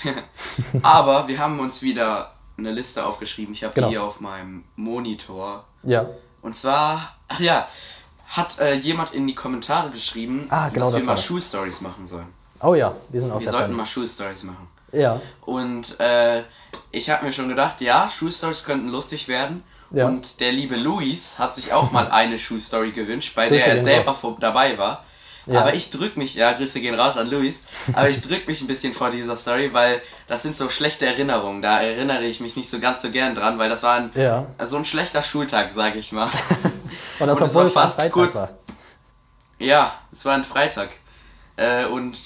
Aber 0.82 1.28
wir 1.28 1.38
haben 1.38 1.58
uns 1.60 1.82
wieder 1.82 2.32
eine 2.58 2.70
Liste 2.72 3.04
aufgeschrieben. 3.04 3.54
Ich 3.54 3.64
habe 3.64 3.74
Genau. 3.74 3.88
die 3.88 3.92
hier 3.94 4.02
auf 4.04 4.20
meinem 4.20 4.64
Monitor. 4.76 5.64
Ja, 5.82 6.06
Und 6.42 6.54
zwar, 6.54 7.16
ach 7.28 7.40
ja, 7.40 7.66
hat 8.28 8.58
äh, 8.58 8.74
jemand 8.74 9.12
in 9.12 9.26
die 9.26 9.34
Kommentare 9.34 9.90
geschrieben, 9.90 10.46
Ah, 10.50 10.68
genau 10.68 10.86
dass 10.86 10.92
wir 10.94 10.98
das 10.98 11.04
mal 11.04 11.08
war 11.10 11.14
das. 11.16 11.24
Schulstories 11.24 11.80
machen 11.80 12.06
sollen. 12.06 12.28
oh 12.60 12.74
ja, 12.74 12.94
die 13.12 13.20
sind 13.20 13.30
auch 13.30 13.40
Wir 13.40 13.48
sollten 13.50 13.66
funny. 13.66 13.76
mal 13.76 13.86
Schulstories 13.86 14.42
machen. 14.44 14.68
Ja, 14.92 15.20
Und 15.42 15.98
äh, 16.00 16.42
ich 16.90 17.08
habe 17.10 17.24
mir 17.24 17.32
schon 17.32 17.48
gedacht, 17.48 17.80
ja, 17.80 18.08
Schulstories 18.08 18.64
könnten 18.64 18.88
lustig 18.88 19.26
werden. 19.28 19.62
Ja. 19.90 20.06
Und 20.06 20.40
der 20.40 20.52
liebe 20.52 20.76
Luis 20.76 21.38
hat 21.38 21.54
sich 21.54 21.72
auch 21.72 21.90
mal 21.92 22.08
eine 22.10 22.38
Schulstory 22.38 22.92
gewünscht, 22.92 23.34
bei 23.34 23.48
Grüße 23.48 23.64
der 23.64 23.76
er 23.78 23.82
selber 23.82 24.14
vor, 24.14 24.36
dabei 24.40 24.76
war. 24.78 25.04
Ja. 25.46 25.60
Aber 25.60 25.74
ich 25.74 25.90
drück 25.90 26.16
mich, 26.16 26.34
ja, 26.34 26.52
Grüße 26.52 26.80
gehen 26.80 26.94
raus 26.94 27.16
an 27.16 27.28
Luis, 27.28 27.60
aber 27.94 28.08
ich 28.08 28.20
drück 28.20 28.46
mich 28.46 28.60
ein 28.60 28.68
bisschen 28.68 28.92
vor 28.92 29.10
dieser 29.10 29.36
Story, 29.36 29.72
weil 29.72 30.00
das 30.28 30.42
sind 30.42 30.56
so 30.56 30.68
schlechte 30.68 31.04
Erinnerungen. 31.06 31.62
Da 31.62 31.80
erinnere 31.80 32.22
ich 32.24 32.38
mich 32.40 32.54
nicht 32.54 32.70
so 32.70 32.78
ganz 32.78 33.02
so 33.02 33.10
gern 33.10 33.34
dran, 33.34 33.58
weil 33.58 33.68
das 33.68 33.82
war 33.82 33.96
ein, 33.96 34.12
ja. 34.14 34.46
so 34.64 34.76
ein 34.76 34.84
schlechter 34.84 35.22
Schultag, 35.22 35.70
sag 35.74 35.96
ich 35.96 36.12
mal. 36.12 36.30
Und 37.18 37.26
das, 37.26 37.38
Und 37.40 37.44
obwohl 37.48 37.62
war 37.62 37.66
es 37.66 37.72
fast 37.74 37.96
Freitag 37.96 38.12
kurz- 38.12 38.34
war. 38.36 38.50
Ja, 39.58 39.94
es 40.12 40.24
war 40.24 40.34
ein 40.34 40.44
Freitag. 40.44 40.90
Äh, 41.56 41.84
und 41.84 42.16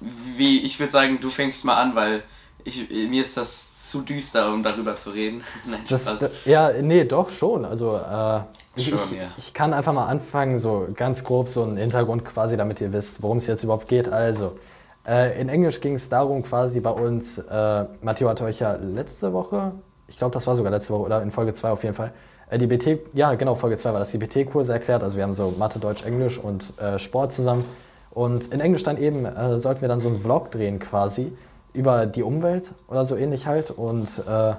wie, 0.00 0.60
ich 0.60 0.78
würde 0.78 0.90
sagen, 0.92 1.20
du 1.20 1.28
fängst 1.28 1.64
mal 1.64 1.76
an, 1.76 1.94
weil 1.94 2.22
ich, 2.64 2.88
mir 2.88 3.22
ist 3.22 3.36
das 3.36 3.69
zu 3.90 4.02
düster, 4.02 4.52
um 4.52 4.62
darüber 4.62 4.96
zu 4.96 5.10
reden. 5.10 5.42
Nein, 5.66 5.80
Das, 5.88 6.02
Spaß. 6.02 6.30
ja, 6.44 6.70
nee, 6.80 7.04
doch 7.04 7.30
schon. 7.30 7.64
Also 7.64 7.96
äh, 7.96 8.40
ich, 8.76 8.88
Schon, 8.88 8.98
ich, 9.10 9.18
ja. 9.18 9.24
ich 9.36 9.52
kann 9.52 9.72
einfach 9.72 9.92
mal 9.92 10.06
anfangen, 10.06 10.58
so 10.58 10.86
ganz 10.94 11.24
grob 11.24 11.48
so 11.48 11.64
einen 11.64 11.76
Hintergrund 11.76 12.24
quasi, 12.24 12.56
damit 12.56 12.80
ihr 12.80 12.92
wisst, 12.92 13.22
worum 13.22 13.38
es 13.38 13.46
jetzt 13.48 13.64
überhaupt 13.64 13.88
geht. 13.88 14.08
Also, 14.08 14.58
äh, 15.06 15.40
in 15.40 15.48
Englisch 15.48 15.80
ging 15.80 15.94
es 15.94 16.08
darum 16.08 16.42
quasi 16.42 16.78
bei 16.80 16.90
uns, 16.90 17.38
äh, 17.38 17.84
Matteo 18.00 18.28
hat 18.28 18.40
euch 18.42 18.60
ja 18.60 18.74
letzte 18.74 19.32
Woche, 19.32 19.72
ich 20.06 20.16
glaube, 20.16 20.32
das 20.32 20.46
war 20.46 20.54
sogar 20.54 20.70
letzte 20.70 20.92
Woche 20.92 21.02
oder 21.02 21.22
in 21.22 21.30
Folge 21.32 21.52
2 21.52 21.70
auf 21.70 21.82
jeden 21.82 21.96
Fall, 21.96 22.12
äh, 22.48 22.58
die 22.58 22.66
BT, 22.68 23.00
ja 23.12 23.34
genau, 23.34 23.56
Folge 23.56 23.76
2 23.76 23.92
war 23.92 23.98
das, 23.98 24.12
die 24.12 24.18
BT-Kurse 24.18 24.72
erklärt. 24.72 25.02
Also 25.02 25.16
wir 25.16 25.24
haben 25.24 25.34
so 25.34 25.52
Mathe, 25.58 25.80
Deutsch, 25.80 26.04
Englisch 26.04 26.38
und 26.38 26.78
äh, 26.78 26.98
Sport 26.98 27.32
zusammen. 27.32 27.64
Und 28.10 28.52
in 28.52 28.60
Englisch 28.60 28.82
dann 28.82 28.98
eben 28.98 29.24
äh, 29.24 29.58
sollten 29.58 29.80
wir 29.80 29.88
dann 29.88 30.00
so 30.00 30.08
einen 30.08 30.20
Vlog 30.20 30.50
drehen 30.50 30.78
quasi 30.78 31.32
über 31.72 32.06
die 32.06 32.22
Umwelt 32.22 32.70
oder 32.88 33.04
so 33.04 33.16
ähnlich 33.16 33.46
halt. 33.46 33.70
Und 33.70 34.08
äh, 34.28 34.54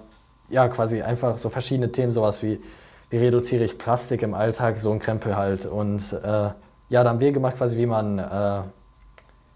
ja, 0.50 0.68
quasi 0.68 1.02
einfach 1.02 1.38
so 1.38 1.50
verschiedene 1.50 1.92
Themen, 1.92 2.12
sowas 2.12 2.44
wie, 2.44 2.62
wie 3.10 3.18
reduziere 3.18 3.64
ich 3.64 3.78
Plastik 3.78 4.22
im 4.22 4.34
Alltag, 4.34 4.78
so 4.78 4.92
ein 4.92 5.00
Krempel 5.00 5.36
halt. 5.36 5.66
Und 5.66 6.14
äh, 6.14 6.50
ja, 6.90 7.04
da 7.04 7.10
haben 7.10 7.20
wir 7.20 7.32
gemacht 7.32 7.58
quasi, 7.58 7.78
wie 7.78 7.86
man 7.86 8.20
äh, 8.20 8.62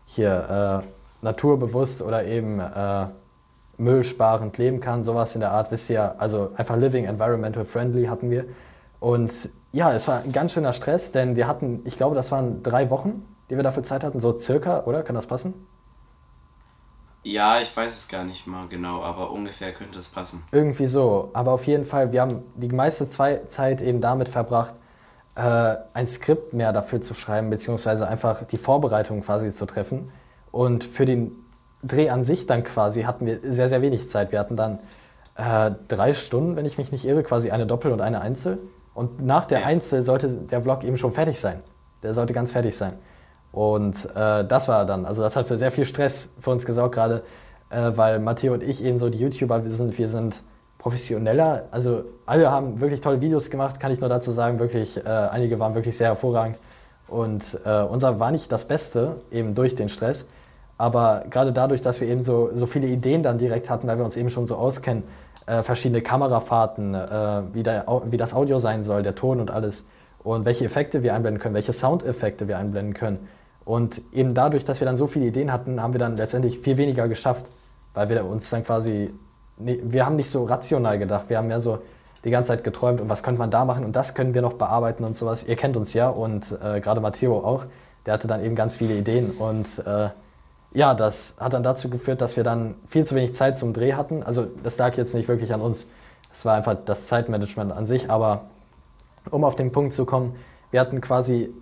hier 0.06 0.84
äh, 0.84 1.24
naturbewusst 1.24 2.02
oder 2.02 2.26
eben 2.26 2.60
äh, 2.60 3.08
müllsparend 3.78 4.58
leben 4.58 4.80
kann, 4.80 5.04
sowas 5.04 5.36
in 5.36 5.42
der 5.42 5.52
Art, 5.52 5.72
wisst 5.72 5.90
ihr, 5.90 6.16
also 6.20 6.52
einfach 6.56 6.78
living 6.78 7.06
environmental 7.06 7.66
friendly 7.66 8.06
hatten 8.06 8.32
wir. 8.32 8.46
Und 9.00 9.34
ja, 9.74 9.94
es 9.94 10.08
war 10.08 10.22
ein 10.24 10.32
ganz 10.32 10.54
schöner 10.54 10.72
Stress, 10.72 11.12
denn 11.12 11.36
wir 11.36 11.48
hatten, 11.48 11.82
ich 11.84 11.98
glaube, 11.98 12.16
das 12.16 12.32
waren 12.32 12.64
drei 12.64 12.90
Wochen, 12.90 13.26
die 13.50 13.58
wir 13.58 13.64
dafür 13.64 13.84
Zeit 13.84 14.04
hatten, 14.04 14.20
so 14.20 14.38
circa, 14.38 14.84
oder? 14.86 15.04
Kann 15.04 15.16
das 15.16 15.26
passen? 15.26 15.54
Ja, 17.26 17.60
ich 17.60 17.76
weiß 17.76 17.92
es 17.92 18.08
gar 18.08 18.24
nicht 18.24 18.46
mal 18.46 18.68
genau, 18.68 19.02
aber 19.02 19.32
ungefähr 19.32 19.74
könnte 19.74 19.98
es 19.98 20.08
passen. 20.10 20.44
Irgendwie 20.52 20.86
so. 20.86 21.32
Aber 21.34 21.54
auf 21.54 21.66
jeden 21.66 21.84
Fall, 21.84 22.12
wir 22.12 22.22
haben 22.22 22.44
die 22.56 22.68
meiste 22.68 23.10
Zeit 23.10 23.82
eben 23.82 24.00
damit 24.00 24.30
verbracht, 24.30 24.76
äh, 25.34 25.76
ein 25.94 26.06
Skript 26.06 26.54
mehr 26.54 26.72
dafür 26.72 27.02
zu 27.02 27.16
schreiben, 27.16 27.50
beziehungsweise 27.50 28.08
einfach 28.08 28.44
die 28.44 28.60
Vorbereitung 28.60 29.24
quasi 29.24 29.50
zu 29.50 29.66
treffen. 29.66 30.12
Und 30.52 30.84
für 30.84 31.06
den 31.06 31.32
Dreh 31.82 32.12
an 32.12 32.22
sich 32.22 32.46
dann 32.46 32.64
quasi 32.64 33.04
hatten 33.04 33.26
wir 33.26 33.40
sehr, 33.42 33.70
sehr 33.70 33.82
wenig 33.82 34.08
Zeit. 34.08 34.32
Wir 34.32 34.40
hatten 34.40 34.56
dann 34.56 34.78
äh, 35.36 35.72
drei 35.88 36.14
Stunden, 36.14 36.56
wenn 36.56 36.68
ich 36.68 36.78
mich 36.78 36.92
nicht 36.92 37.06
irre, 37.06 37.24
quasi 37.24 37.50
eine 37.50 37.66
Doppel- 37.66 37.92
und 37.92 38.02
eine 38.02 38.22
Einzel. 38.22 38.60
Und 38.94 39.26
nach 39.26 39.46
der 39.46 39.66
Einzel 39.66 40.04
sollte 40.04 40.30
der 40.30 40.62
Vlog 40.62 40.84
eben 40.84 40.98
schon 40.98 41.12
fertig 41.12 41.40
sein. 41.40 41.62
Der 42.04 42.14
sollte 42.14 42.34
ganz 42.34 42.52
fertig 42.52 42.78
sein. 42.78 42.94
Und 43.56 44.10
äh, 44.14 44.44
das 44.44 44.68
war 44.68 44.86
dann, 44.86 45.06
also 45.06 45.22
das 45.22 45.38
hat 45.38 45.48
für 45.48 45.58
sehr 45.58 45.72
viel 45.72 45.86
Stress 45.86 46.34
für 46.42 46.52
uns 46.52 46.66
gesorgt, 46.66 46.94
gerade 46.94 47.24
äh, 47.70 47.92
weil 47.96 48.20
Matteo 48.20 48.54
und 48.54 48.62
ich 48.62 48.84
eben 48.84 48.98
so 48.98 49.10
die 49.10 49.18
YouTuber, 49.18 49.62
sind, 49.62 49.98
wir 49.98 50.10
sind 50.10 50.42
professioneller. 50.78 51.64
Also 51.72 52.04
alle 52.26 52.52
haben 52.52 52.82
wirklich 52.82 53.00
tolle 53.00 53.22
Videos 53.22 53.50
gemacht, 53.50 53.80
kann 53.80 53.94
ich 53.94 54.02
nur 54.02 54.10
dazu 54.10 54.32
sagen, 54.32 54.60
wirklich, 54.60 54.98
äh, 54.98 55.08
einige 55.08 55.58
waren 55.58 55.74
wirklich 55.74 55.96
sehr 55.96 56.10
hervorragend. 56.10 56.60
Und 57.08 57.58
äh, 57.66 57.82
unser 57.84 58.20
war 58.20 58.32
nicht 58.32 58.52
das 58.52 58.68
Beste, 58.68 59.22
eben 59.32 59.56
durch 59.56 59.74
den 59.76 59.88
Stress. 59.88 60.28
Aber 60.78 61.24
gerade 61.30 61.54
dadurch, 61.54 61.82
dass 61.82 62.02
wir 62.02 62.10
eben 62.10 62.24
so, 62.24 62.50
so 62.54 62.66
viele 62.66 62.88
Ideen 62.88 63.24
dann 63.24 63.38
direkt 63.38 63.70
hatten, 63.70 63.88
weil 63.88 63.98
wir 63.98 64.04
uns 64.04 64.18
eben 64.18 64.30
schon 64.30 64.46
so 64.46 64.56
auskennen, 64.56 65.04
äh, 65.46 65.64
verschiedene 65.64 66.02
Kamerafahrten, 66.02 66.94
äh, 66.94 67.42
wie, 67.54 67.64
der, 67.64 67.86
wie 68.08 68.18
das 68.18 68.34
Audio 68.34 68.60
sein 68.60 68.82
soll, 68.82 69.02
der 69.02 69.16
Ton 69.16 69.40
und 69.40 69.50
alles 69.50 69.88
und 70.26 70.44
welche 70.44 70.66
Effekte 70.66 71.04
wir 71.04 71.14
einblenden 71.14 71.42
können, 71.42 71.56
welche 71.56 71.72
Soundeffekte 71.72 72.50
wir 72.50 72.58
einblenden 72.58 72.94
können. 72.94 73.30
Und 73.66 74.02
eben 74.14 74.34
dadurch, 74.34 74.64
dass 74.64 74.80
wir 74.80 74.86
dann 74.86 74.96
so 74.96 75.08
viele 75.08 75.26
Ideen 75.26 75.52
hatten, 75.52 75.82
haben 75.82 75.94
wir 75.94 76.00
dann 76.00 76.16
letztendlich 76.16 76.60
viel 76.60 76.78
weniger 76.78 77.08
geschafft, 77.08 77.48
weil 77.94 78.10
wir 78.10 78.24
uns 78.24 78.50
dann 78.50 78.64
quasi, 78.64 79.12
wir 79.58 80.06
haben 80.06 80.16
nicht 80.16 80.30
so 80.30 80.46
rational 80.46 81.00
gedacht, 81.00 81.26
wir 81.30 81.38
haben 81.38 81.50
ja 81.50 81.60
so 81.60 81.80
die 82.24 82.30
ganze 82.30 82.50
Zeit 82.50 82.64
geträumt 82.64 83.02
und 83.02 83.10
was 83.10 83.24
könnte 83.24 83.40
man 83.40 83.52
da 83.52 83.66
machen 83.66 83.86
und 83.86 83.96
das 83.96 84.14
können 84.14 84.34
wir 84.34 84.42
noch 84.42 84.54
bearbeiten 84.54 85.04
und 85.04 85.16
sowas. 85.16 85.48
Ihr 85.48 85.56
kennt 85.56 85.78
uns 85.78 85.94
ja 85.94 86.10
und 86.10 86.58
äh, 86.64 86.80
gerade 86.80 87.02
Matteo 87.02 87.40
auch, 87.40 87.66
der 88.06 88.14
hatte 88.14 88.28
dann 88.28 88.44
eben 88.44 88.56
ganz 88.56 88.78
viele 88.78 88.96
Ideen 88.96 89.32
und 89.32 89.68
äh, 89.86 90.10
ja, 90.76 90.94
das 90.94 91.38
hat 91.40 91.54
dann 91.54 91.64
dazu 91.64 91.90
geführt, 91.90 92.22
dass 92.22 92.36
wir 92.36 92.44
dann 92.44 92.76
viel 92.88 93.06
zu 93.06 93.16
wenig 93.16 93.34
Zeit 93.34 93.58
zum 93.58 93.74
Dreh 93.74 93.94
hatten. 93.94 94.24
Also 94.24 94.46
das 94.62 94.78
lag 94.78 94.96
jetzt 94.98 95.16
nicht 95.16 95.28
wirklich 95.28 95.54
an 95.54 95.62
uns. 95.62 95.90
Es 96.32 96.44
war 96.44 96.56
einfach 96.56 96.76
das 96.86 97.08
Zeitmanagement 97.08 97.72
an 97.72 97.86
sich. 97.86 98.12
Aber 98.12 98.42
um 99.32 99.46
auf 99.46 99.56
den 99.56 99.72
Punkt 99.72 99.94
zu 99.94 100.06
kommen, 100.06 100.36
wir 100.72 100.82
hatten 100.82 101.00
quasi 101.00 101.54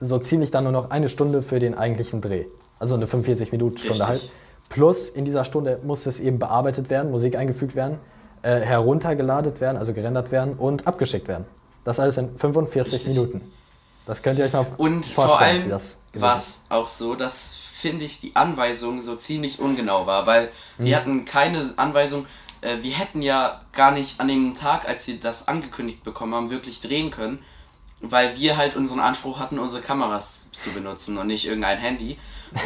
so 0.00 0.18
ziemlich 0.18 0.50
dann 0.50 0.64
nur 0.64 0.72
noch 0.72 0.90
eine 0.90 1.08
Stunde 1.08 1.42
für 1.42 1.58
den 1.58 1.74
eigentlichen 1.76 2.20
Dreh. 2.20 2.46
Also 2.78 2.94
eine 2.94 3.06
45-Minuten-Stunde 3.06 4.06
halt. 4.06 4.30
Plus 4.68 5.08
in 5.08 5.24
dieser 5.24 5.44
Stunde 5.44 5.78
musste 5.82 6.08
es 6.08 6.20
eben 6.20 6.38
bearbeitet 6.38 6.90
werden, 6.90 7.10
Musik 7.10 7.36
eingefügt 7.36 7.76
werden, 7.76 7.98
äh, 8.42 8.60
heruntergeladen 8.60 9.60
werden, 9.60 9.76
also 9.76 9.92
gerendert 9.92 10.30
werden 10.30 10.54
und 10.54 10.86
abgeschickt 10.86 11.28
werden. 11.28 11.44
Das 11.84 12.00
alles 12.00 12.16
in 12.18 12.36
45 12.36 12.92
Richtig. 12.94 13.08
Minuten. 13.08 13.40
Das 14.06 14.22
könnt 14.22 14.38
ihr 14.38 14.46
euch 14.46 14.52
mal 14.52 14.66
und 14.76 15.04
vorstellen. 15.06 15.70
Und 15.70 15.80
vor 15.80 15.80
allem 15.80 16.22
war 16.22 16.36
es 16.36 16.60
auch 16.68 16.86
so, 16.86 17.14
dass 17.14 17.60
finde 17.80 18.04
ich, 18.04 18.20
die 18.20 18.36
Anweisung 18.36 19.00
so 19.00 19.16
ziemlich 19.16 19.58
ungenau 19.58 20.06
war, 20.06 20.26
weil 20.26 20.50
mhm. 20.78 20.84
wir 20.84 20.96
hatten 20.96 21.24
keine 21.24 21.72
Anweisung, 21.76 22.26
äh, 22.60 22.76
wir 22.82 22.92
hätten 22.92 23.22
ja 23.22 23.62
gar 23.72 23.90
nicht 23.90 24.20
an 24.20 24.28
dem 24.28 24.54
Tag, 24.54 24.88
als 24.88 25.04
sie 25.04 25.18
das 25.18 25.48
angekündigt 25.48 26.04
bekommen 26.04 26.34
haben, 26.34 26.50
wirklich 26.50 26.80
drehen 26.80 27.10
können, 27.10 27.40
weil 28.00 28.36
wir 28.36 28.56
halt 28.56 28.76
unseren 28.76 29.00
Anspruch 29.00 29.38
hatten, 29.38 29.58
unsere 29.58 29.82
Kameras 29.82 30.48
zu 30.52 30.70
benutzen 30.70 31.18
und 31.18 31.26
nicht 31.26 31.46
irgendein 31.46 31.78
Handy. 31.78 32.18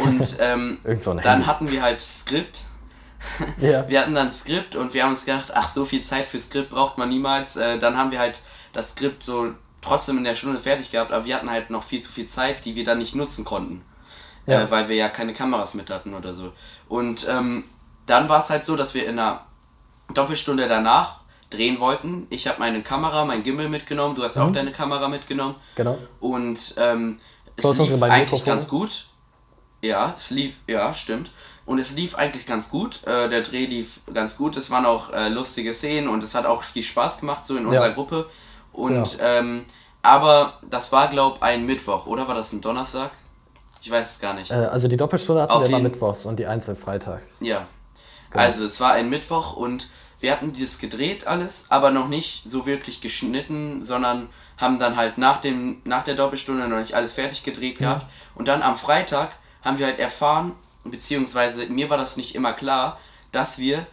Und 0.03 0.37
ähm, 0.41 0.79
so 1.01 1.15
dann 1.15 1.25
Handy. 1.25 1.47
hatten 1.47 1.71
wir 1.71 1.83
halt 1.83 2.01
Skript. 2.01 2.65
ja. 3.59 3.87
Wir 3.89 4.01
hatten 4.01 4.15
dann 4.15 4.31
Skript 4.31 4.77
und 4.77 4.93
wir 4.93 5.03
haben 5.03 5.11
uns 5.11 5.25
gedacht, 5.25 5.51
ach, 5.55 5.69
so 5.69 5.87
viel 5.87 6.03
Zeit 6.03 6.27
für 6.27 6.39
Skript 6.39 6.71
braucht 6.71 6.99
man 6.99 7.09
niemals. 7.09 7.57
Äh, 7.57 7.79
dann 7.79 7.97
haben 7.97 8.11
wir 8.11 8.19
halt 8.19 8.43
das 8.75 8.91
Skript 8.91 9.23
so 9.23 9.53
trotzdem 9.81 10.19
in 10.19 10.25
der 10.25 10.35
Stunde 10.35 10.61
fertig 10.61 10.91
gehabt, 10.91 11.11
aber 11.11 11.25
wir 11.25 11.35
hatten 11.35 11.51
halt 11.51 11.71
noch 11.71 11.85
viel 11.85 12.01
zu 12.03 12.13
viel 12.13 12.27
Zeit, 12.27 12.65
die 12.65 12.75
wir 12.75 12.85
dann 12.85 12.99
nicht 12.99 13.15
nutzen 13.15 13.45
konnten 13.45 13.83
ja. 14.47 14.63
äh, 14.63 14.71
weil 14.71 14.89
wir 14.89 14.97
ja 14.97 15.09
keine 15.09 15.33
Kameras 15.33 15.75
mit 15.75 15.91
hatten 15.91 16.15
oder 16.15 16.33
so. 16.33 16.53
Und 16.89 17.27
ähm, 17.29 17.65
dann 18.07 18.29
war 18.29 18.41
es 18.41 18.51
halt 18.51 18.65
so, 18.65 18.77
dass 18.77 18.95
wir 18.95 19.07
in 19.07 19.19
einer 19.19 19.43
Doppelstunde 20.13 20.69
danach 20.69 21.21
drehen 21.55 21.81
wollten. 21.81 22.27
Ich 22.31 22.47
habe 22.47 22.59
meine 22.59 22.83
Kamera, 22.83 23.25
mein 23.25 23.43
Gimbal 23.43 23.69
mitgenommen, 23.69 24.15
du 24.15 24.23
hast 24.23 24.37
mhm. 24.37 24.43
auch 24.43 24.53
deine 24.53 24.73
Kamera 24.73 25.09
mitgenommen. 25.09 25.57
Genau. 25.75 25.99
Und 26.21 26.75
ähm, 26.77 27.19
es 27.57 27.79
lief 27.79 28.03
eigentlich 28.03 28.45
ganz 28.45 28.69
gut. 28.69 29.07
Ja, 29.83 30.15
es 30.17 30.31
lief, 30.31 30.55
ja, 30.67 30.95
stimmt. 30.95 31.31
Und 31.67 31.79
es 31.79 31.93
lief 31.93 32.15
eigentlich 32.15 32.47
ganz 32.47 32.71
gut. 32.71 33.07
Äh, 33.07 33.29
der 33.29 33.43
Dreh 33.43 33.67
lief 33.67 34.01
ganz 34.13 34.37
gut. 34.37 34.57
Es 34.57 34.71
waren 34.71 34.87
auch 34.87 35.13
äh, 35.13 35.29
lustige 35.29 35.73
Szenen 35.73 36.09
und 36.09 36.23
es 36.23 36.35
hat 36.35 36.47
auch 36.47 36.63
viel 36.63 36.83
Spaß 36.83 37.21
gemacht, 37.21 37.47
so 37.47 37.57
in 37.57 37.67
unserer 37.67 37.89
ja. 37.89 37.95
Gruppe. 37.95 38.27
Und 38.73 39.13
genau. 39.13 39.25
ähm, 39.25 39.65
aber 40.03 40.59
das 40.69 40.93
war, 40.93 41.09
glaube 41.09 41.37
ich, 41.37 41.43
ein 41.43 41.65
Mittwoch, 41.65 42.07
oder 42.07 42.29
war 42.29 42.35
das 42.35 42.53
ein 42.53 42.61
Donnerstag? 42.61 43.11
Ich 43.81 43.91
weiß 43.91 44.13
es 44.13 44.21
gar 44.21 44.35
nicht. 44.35 44.51
Äh, 44.51 44.55
also 44.55 44.89
die 44.89 44.97
Doppelstunde 44.97 45.43
hatten 45.43 45.53
Auf 45.53 45.63
wir 45.63 45.69
immer 45.69 45.79
mittwochs 45.79 46.25
und 46.25 46.39
die 46.39 46.47
Einzel 46.47 46.77
freitags. 46.77 47.37
Ja. 47.41 47.67
Genau. 48.31 48.43
Also 48.43 48.65
es 48.65 48.81
war 48.81 48.93
ein 48.93 49.09
Mittwoch 49.09 49.55
und 49.55 49.89
wir 50.25 50.33
hatten 50.33 50.55
dieses 50.55 50.79
gedreht 50.79 51.27
alles, 51.27 51.67
aber 51.69 51.91
noch 51.91 52.09
nicht 52.09 52.45
so 52.47 52.65
wirklich 52.65 53.03
geschnitten, 53.03 53.83
sondern 53.83 54.31
haben 54.57 54.79
dann 54.79 54.97
halt 54.97 55.19
nach, 55.19 55.39
dem, 55.39 55.83
nach 55.85 56.03
der 56.03 56.15
Doppelstunde 56.15 56.67
noch 56.67 56.79
nicht 56.79 56.95
alles 56.95 57.13
fertig 57.13 57.43
gedreht 57.43 57.79
gehabt. 57.79 58.07
Und 58.35 58.49
dann 58.49 58.63
am 58.63 58.79
Freitag 58.79 59.37
haben 59.61 59.79
wir 59.79 59.85
halt 59.85 59.99
erfahren, 59.99 60.53
beziehungsweise 60.83 61.67
mir 61.67 61.91
war 61.91 61.99
das 61.99 62.17
nicht 62.17 62.35
immer 62.35 62.55
klar, 62.55 62.99
dass 63.33 63.59
wir 63.59 63.87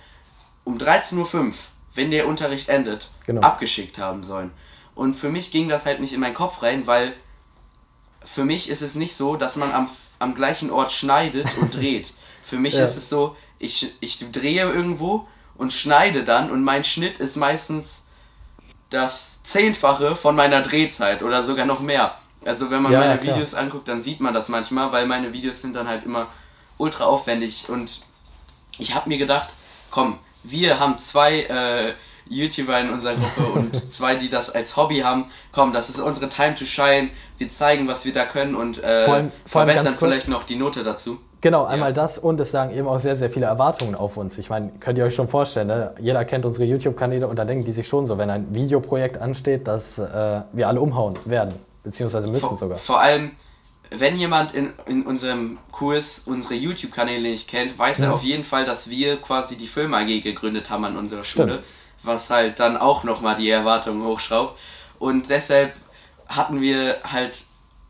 um 0.63 0.78
13.05 0.78 1.36
Uhr, 1.36 1.54
wenn 1.96 2.12
der 2.12 2.30
Unterricht 2.30 2.70
endet, 2.70 3.10
genau. 3.26 3.41
abgeschickt 3.41 3.98
haben 3.98 4.24
sollen. 4.24 4.52
Und 4.96 5.15
für 5.15 5.28
mich 5.28 5.52
ging 5.52 5.67
das 5.67 5.86
halt 5.86 6.00
nicht 6.00 6.13
in 6.13 6.22
meinen 6.22 6.34
Kopf 6.34 6.63
rein, 6.63 6.88
weil 6.88 7.13
für 8.24 8.46
mich 8.46 8.70
ist 8.70 8.82
es 8.82 8.96
nicht 8.96 9.17
so, 9.17 9.36
dass 9.36 9.58
man 9.58 9.74
am, 9.74 9.89
am 10.20 10.34
gleichen 10.34 10.72
Ort 10.72 10.94
schneidet 10.94 11.58
und 11.58 11.76
dreht. 11.76 12.13
Für 12.41 12.58
mich 12.58 12.76
ja. 12.76 12.86
ist 12.86 12.96
es 12.96 13.10
so, 13.10 13.36
ich, 13.60 13.94
ich 14.00 14.32
drehe 14.32 14.72
irgendwo 14.72 15.28
und 15.56 15.74
schneide 15.74 16.24
dann 16.24 16.52
und 16.52 16.64
mein 16.64 16.84
Schnitt 16.84 17.20
ist 17.20 17.36
meistens 17.36 18.04
das 18.90 19.42
Zehnfache 19.44 20.16
von 20.16 20.36
meiner 20.36 20.62
Drehzeit 20.62 21.24
oder 21.24 21.44
sogar 21.44 21.66
noch 21.66 21.80
mehr. 21.80 22.16
Also 22.46 22.72
wenn 22.72 22.82
man 22.82 22.92
ja, 22.92 23.00
meine 23.00 23.16
ja, 23.16 23.22
Videos 23.24 23.54
anguckt, 23.54 23.88
dann 23.88 24.02
sieht 24.02 24.20
man 24.20 24.34
das 24.34 24.50
manchmal, 24.50 24.92
weil 24.92 25.06
meine 25.06 25.34
Videos 25.34 25.62
sind 25.62 25.76
dann 25.76 25.88
halt 25.88 26.04
immer 26.06 26.28
ultra 26.78 27.06
aufwendig 27.06 27.70
und 27.70 28.02
ich 28.78 28.96
habe 28.96 29.10
mir 29.10 29.18
gedacht, 29.18 29.50
komm, 29.92 30.18
wir 30.44 30.80
haben 30.80 30.98
zwei 30.98 31.42
äh, 31.42 31.94
YouTuber 32.28 32.80
in 32.80 32.90
unserer 32.90 33.16
Gruppe 33.16 33.52
und 33.52 33.92
zwei, 33.92 34.16
die 34.16 34.30
das 34.30 34.50
als 34.50 34.76
Hobby 34.76 35.00
haben. 35.00 35.26
Komm, 35.52 35.74
das 35.74 35.90
ist 35.90 36.00
unsere 36.00 36.30
Time 36.30 36.56
to 36.56 36.66
Shine. 36.66 37.10
Wir 37.38 37.50
zeigen, 37.50 37.88
was 37.88 38.06
wir 38.06 38.14
da 38.14 38.26
können 38.26 38.56
und 38.56 38.82
äh, 38.84 39.06
vor 39.06 39.14
allem, 39.16 39.32
vor 39.46 39.62
allem 39.62 39.70
verbessern 39.70 39.96
vielleicht 40.00 40.28
noch 40.28 40.44
die 40.44 40.56
Note 40.56 40.84
dazu. 40.84 41.20
Genau, 41.42 41.66
einmal 41.66 41.90
ja. 41.90 41.94
das 41.94 42.18
und 42.18 42.40
es 42.40 42.52
sagen 42.52 42.72
eben 42.72 42.88
auch 42.88 43.00
sehr, 43.00 43.16
sehr 43.16 43.30
viele 43.30 43.48
Erwartungen 43.48 43.96
auf 43.96 44.16
uns. 44.16 44.38
Ich 44.38 44.50
meine, 44.50 44.72
könnt 44.80 44.98
ihr 44.98 45.06
euch 45.06 45.16
schon 45.16 45.28
vorstellen, 45.28 45.68
ne? 45.68 45.96
jeder 46.00 46.24
kennt 46.24 46.46
unsere 46.46 46.66
YouTube-Kanäle 46.66 47.28
und 47.28 47.36
da 47.36 47.46
denken 47.46 47.66
die 47.66 47.72
sich 47.72 47.88
schon 47.88 48.06
so, 48.06 48.18
wenn 48.18 48.30
ein 48.30 48.54
Videoprojekt 48.54 49.18
ansteht, 49.18 49.68
dass 49.68 49.98
äh, 49.98 50.42
wir 50.54 50.68
alle 50.68 50.80
umhauen 50.80 51.18
werden, 51.26 51.56
beziehungsweise 51.84 52.28
müssen 52.28 52.50
vor, 52.50 52.58
sogar. 52.58 52.78
Vor 52.78 53.02
allem, 53.02 53.32
wenn 53.90 54.18
jemand 54.18 54.54
in, 54.54 54.72
in 54.86 55.02
unserem 55.04 55.58
Kurs 55.72 56.24
unsere 56.28 56.54
YouTube-Kanäle 56.54 57.30
nicht 57.30 57.48
kennt, 57.48 57.78
weiß 57.78 58.00
ja. 58.00 58.06
er 58.06 58.14
auf 58.14 58.24
jeden 58.24 58.44
Fall, 58.44 58.66
dass 58.66 58.90
wir 58.90 59.18
quasi 59.18 59.58
die 59.58 59.68
Film 59.68 59.96
AG 59.96 60.22
gegründet 60.22 60.70
haben 60.70 60.86
an 60.86 60.96
unserer 60.96 61.24
Schule. 61.24 61.54
Stimmt 61.54 61.66
was 62.04 62.30
halt 62.30 62.60
dann 62.60 62.78
auch 62.78 63.04
nochmal 63.04 63.36
die 63.36 63.50
Erwartungen 63.50 64.04
hochschraubt. 64.04 64.58
Und 65.00 65.30
deshalb 65.30 65.74
hatten 66.28 66.62
wir 66.62 66.98
halt 67.04 67.44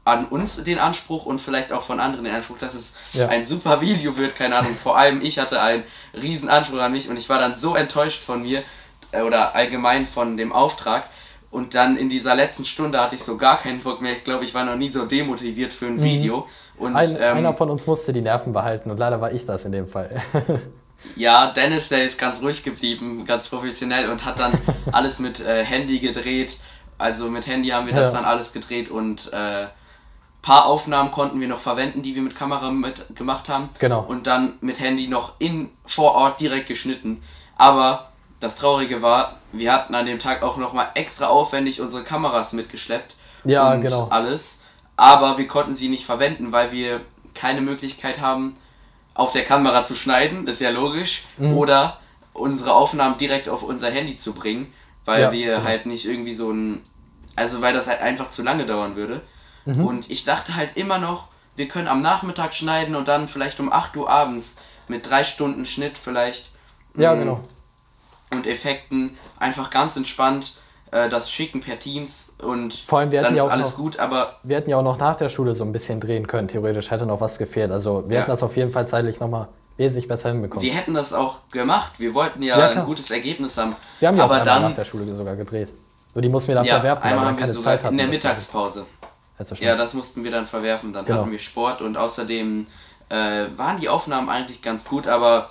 an 0.04 0.26
uns 0.26 0.64
den 0.64 0.80
Anspruch 0.80 1.26
und 1.26 1.40
vielleicht 1.40 1.72
auch 1.72 1.84
von 1.84 2.00
anderen 2.00 2.26
den 2.26 2.34
Anspruch, 2.34 2.58
dass 2.58 2.74
es 2.74 2.92
ja. 3.14 3.28
ein 3.28 3.46
super 3.46 3.82
Video 3.82 4.18
wird, 4.18 4.36
keine 4.36 4.56
Ahnung. 4.56 4.76
Vor 4.76 4.98
allem 4.98 5.22
ich 5.22 5.38
hatte 5.38 5.62
einen 5.62 5.84
riesen 6.20 6.50
Anspruch 6.50 6.80
an 6.80 6.92
mich 6.92 7.10
und 7.10 7.18
ich 7.18 7.30
war 7.30 7.40
dann 7.40 7.56
so 7.56 7.76
enttäuscht 7.76 8.20
von 8.20 8.42
mir 8.42 8.64
äh, 9.12 9.22
oder 9.22 9.56
allgemein 9.56 10.06
von 10.06 10.38
dem 10.38 10.52
Auftrag. 10.52 11.04
Und 11.52 11.76
dann 11.76 11.98
in 11.98 12.10
dieser 12.10 12.34
letzten 12.34 12.64
Stunde 12.64 13.00
hatte 13.00 13.16
ich 13.16 13.24
so 13.24 13.36
gar 13.38 13.58
keinen 13.58 13.82
Bock 13.82 14.02
mehr. 14.02 14.14
Ich 14.14 14.24
glaube, 14.24 14.46
ich 14.46 14.54
war 14.54 14.64
noch 14.64 14.78
nie 14.78 14.90
so 14.90 15.06
demotiviert 15.06 15.74
für 15.74 15.88
ein 15.88 15.98
mhm. 15.98 16.04
Video. 16.04 16.48
Und, 16.78 16.96
ein, 16.96 17.16
ähm, 17.20 17.38
einer 17.38 17.54
von 17.54 17.70
uns 17.70 17.86
musste 17.86 18.14
die 18.14 18.22
Nerven 18.22 18.54
behalten 18.54 18.90
und 18.90 18.98
leider 18.98 19.22
war 19.22 19.32
ich 19.32 19.46
das 19.46 19.66
in 19.66 19.72
dem 19.72 19.88
Fall. 19.88 20.22
Ja, 21.16 21.48
Dennis, 21.48 21.90
der 21.90 22.06
ist 22.06 22.20
ganz 22.20 22.42
ruhig 22.42 22.64
geblieben, 22.64 23.26
ganz 23.26 23.50
professionell 23.50 24.10
und 24.10 24.26
hat 24.26 24.40
dann 24.40 24.54
alles 24.92 25.20
mit 25.20 25.40
äh, 25.40 25.64
Handy 25.64 26.00
gedreht. 26.00 26.60
Also 26.98 27.28
mit 27.28 27.48
Handy 27.48 27.70
haben 27.70 27.88
wir 27.88 27.94
ja. 27.94 28.02
das 28.02 28.14
dann 28.14 28.24
alles 28.24 28.54
gedreht 28.54 28.90
und 28.90 29.32
äh, 29.34 29.66
paar 30.42 30.66
Aufnahmen 30.66 31.12
konnten 31.12 31.40
wir 31.40 31.48
noch 31.48 31.60
verwenden, 31.60 32.02
die 32.02 32.16
wir 32.16 32.22
mit 32.22 32.36
Kamera 32.36 32.72
mit 32.72 33.16
gemacht 33.16 33.48
haben. 33.50 33.70
Genau. 33.80 34.02
Und 34.02 34.28
dann 34.28 34.54
mit 34.62 34.80
Handy 34.80 35.08
noch 35.08 35.34
in 35.40 35.70
vor 35.86 36.14
Ort 36.16 36.40
direkt 36.40 36.68
geschnitten. 36.68 37.22
Aber 37.58 38.10
das 38.40 38.56
Traurige 38.56 39.02
war, 39.02 39.38
wir 39.52 39.72
hatten 39.72 39.94
an 39.94 40.06
dem 40.08 40.18
Tag 40.20 40.42
auch 40.42 40.58
nochmal 40.58 40.88
extra 40.96 41.28
aufwendig 41.28 41.80
unsere 41.80 42.04
Kameras 42.04 42.54
mitgeschleppt. 42.54 43.16
Ja, 43.46 43.72
und 43.74 43.82
genau. 43.82 44.08
Alles. 44.10 44.60
Aber 44.98 45.38
wir 45.38 45.48
konnten 45.48 45.76
sie 45.76 45.90
nicht 45.90 46.06
verwenden, 46.06 46.52
weil 46.52 46.72
wir 46.72 47.02
keine 47.36 47.62
Möglichkeit 47.62 48.20
haben, 48.20 48.56
auf 49.14 49.32
der 49.34 49.44
Kamera 49.44 49.84
zu 49.84 49.94
schneiden, 49.96 50.48
ist 50.48 50.62
ja 50.62 50.70
logisch, 50.70 51.24
Mhm. 51.38 51.58
oder 51.58 52.00
unsere 52.34 52.74
Aufnahmen 52.74 53.18
direkt 53.18 53.50
auf 53.50 53.62
unser 53.62 53.92
Handy 53.92 54.16
zu 54.16 54.34
bringen, 54.34 54.74
weil 55.06 55.22
Ja, 55.22 55.32
wir 55.32 55.56
genau. 55.56 55.64
halt 55.66 55.86
nicht 55.86 56.06
irgendwie 56.06 56.34
so 56.34 56.50
ein, 56.52 56.82
also 57.36 57.62
weil 57.62 57.74
das 57.74 57.88
halt 57.88 58.02
einfach 58.02 58.30
zu 58.30 58.42
lange 58.42 58.66
dauern 58.66 58.96
würde. 58.96 59.22
Mhm. 59.66 59.86
Und 59.86 60.10
ich 60.10 60.24
dachte 60.26 60.56
halt 60.56 60.76
immer 60.78 60.98
noch, 60.98 61.28
wir 61.56 61.68
können 61.68 61.88
am 61.88 62.02
Nachmittag 62.02 62.54
schneiden 62.54 62.96
und 62.96 63.08
dann 63.08 63.28
vielleicht 63.28 63.60
um 63.60 63.72
8 63.72 63.96
Uhr 63.98 64.10
abends 64.10 64.56
mit 64.88 65.10
drei 65.10 65.24
Stunden 65.24 65.66
Schnitt 65.66 65.98
vielleicht 65.98 66.50
Ja, 66.96 67.14
mm, 67.16 67.20
genau. 67.20 67.40
und 68.32 68.48
Effekten 68.48 69.18
einfach 69.40 69.70
ganz 69.70 69.96
entspannt 69.96 70.54
äh, 70.92 71.08
das 71.08 71.32
schicken 71.32 71.62
per 71.62 71.80
Teams 71.80 72.34
und 72.42 72.74
Vor 72.74 73.00
allem, 73.00 73.12
wir 73.12 73.22
dann 73.22 73.34
ist 73.34 73.38
ja 73.38 73.44
auch 73.46 73.50
alles 73.52 73.70
noch- 73.72 73.78
gut, 73.78 74.00
aber 74.00 74.40
Wir 74.44 74.58
hätten 74.58 74.70
ja 74.70 74.78
auch 74.78 74.84
noch 74.84 74.98
nach 74.98 75.16
der 75.16 75.30
Schule 75.30 75.54
so 75.54 75.64
ein 75.64 75.72
bisschen 75.72 76.00
drehen 76.02 76.28
können, 76.28 76.48
theoretisch 76.50 76.92
hätte 76.92 77.06
noch 77.06 77.22
was 77.22 77.38
gefehlt. 77.38 77.72
Also 77.72 78.04
wir 78.10 78.16
Ja. 78.16 78.22
hätten 78.22 78.32
das 78.32 78.44
auf 78.44 78.58
jeden 78.58 78.72
Fall 78.72 78.88
zeitlich 78.88 79.20
nochmal 79.22 79.48
wesentlich 79.78 80.08
besser 80.10 80.30
hinbekommen. 80.30 80.62
wir 80.66 80.74
hätten 80.74 80.94
das 80.94 81.14
auch 81.14 81.38
gemacht. 81.52 81.94
Wir 81.98 82.14
wollten 82.14 82.44
ja, 82.44 82.60
Ja, 82.60 82.70
ein 82.72 82.86
gutes 82.86 83.10
Ergebnis 83.10 83.58
haben. 83.58 83.74
Wir 84.00 84.10
haben 84.10 84.18
ja 84.18 84.26
auch 84.26 84.30
einmal 84.32 84.46
nach 84.46 84.62
dann 84.64 84.76
der 84.76 84.84
Schule 84.84 85.16
sogar 85.16 85.36
gedreht. 85.38 85.72
Nur 86.14 86.22
die 86.22 86.28
mussten 86.30 86.50
wir 86.50 86.56
dann 86.56 86.66
ja, 86.66 86.76
verwerfen, 86.76 87.04
weil 87.06 87.12
einmal 87.12 87.26
dann 87.28 87.36
wir 87.38 87.42
keine 87.48 87.58
Zeit 87.58 87.84
hatten. 87.84 87.98
in 87.98 88.12
der 88.12 88.20
das 88.20 88.52
Also 89.50 89.56
Ja, 89.64 89.76
das 89.76 89.94
mussten 89.94 90.24
wir 90.24 90.32
dann 90.32 90.46
verwerfen. 90.46 90.94
Dann 90.94 91.06
Genau. 91.06 91.20
hatten 91.22 91.32
wir 91.32 91.40
Sport 91.40 91.82
und 91.82 91.98
außerdem 91.98 92.68
äh, 93.10 93.46
waren 93.58 93.80
die 93.80 93.90
Aufnahmen 93.90 94.30
eigentlich 94.30 94.62
ganz 94.62 94.86
gut, 94.86 95.08
aber 95.08 95.50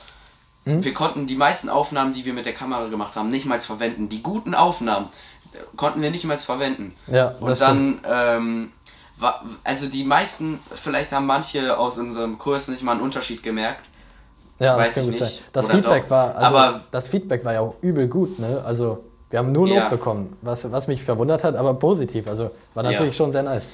Hm? 0.64 0.84
wir 0.84 0.94
konnten 0.94 1.26
die 1.26 1.34
meisten 1.36 1.68
Aufnahmen, 1.68 2.12
die 2.12 2.24
wir 2.24 2.32
mit 2.34 2.46
der 2.46 2.52
Kamera 2.54 2.86
gemacht 2.88 3.16
haben, 3.16 3.30
nicht 3.30 3.46
mal 3.46 3.58
verwenden. 3.60 4.08
Die 4.08 4.22
guten 4.22 4.54
Aufnahmen 4.54 5.08
äh, 5.52 5.58
konnten 5.76 6.00
wir 6.02 6.10
nicht 6.10 6.24
mal 6.24 6.38
verwenden. 6.38 6.94
Ja, 7.06 7.34
Und 7.40 7.48
das 7.48 7.58
dann, 7.58 7.98
ähm, 8.08 8.72
wa- 9.18 9.42
also 9.64 9.86
die 9.88 10.04
meisten, 10.04 10.58
vielleicht 10.74 11.12
haben 11.12 11.26
manche 11.26 11.76
aus 11.78 11.98
unserem 11.98 12.38
Kurs 12.38 12.68
nicht 12.68 12.82
mal 12.82 12.92
einen 12.92 13.00
Unterschied 13.00 13.42
gemerkt. 13.42 13.86
Ja, 14.58 14.76
das 14.76 14.88
Weiß 14.88 14.94
kann 14.94 15.04
ich 15.04 15.10
gut 15.10 15.20
nicht. 15.20 15.34
sein. 15.36 15.44
Das 15.54 15.64
Oder 15.66 15.74
Feedback 15.74 16.02
doch. 16.04 16.10
war, 16.10 16.34
also 16.36 16.56
Aber- 16.58 16.80
das 16.90 17.08
Feedback 17.08 17.44
war 17.44 17.52
ja 17.54 17.60
auch 17.60 17.74
übel 17.80 18.06
gut, 18.08 18.38
ne? 18.38 18.62
Also 18.64 19.04
wir 19.30 19.38
haben 19.38 19.52
nur 19.52 19.66
Lob 19.68 19.76
Ja. 19.76 19.88
bekommen, 19.88 20.36
was, 20.42 20.70
was 20.72 20.86
mich 20.88 21.02
verwundert 21.02 21.44
hat, 21.44 21.56
aber 21.56 21.74
positiv. 21.74 22.26
Also 22.28 22.50
war 22.74 22.84
Ja. 22.84 22.90
natürlich 22.92 23.16
schon 23.16 23.32
sehr 23.32 23.42
nice. 23.44 23.70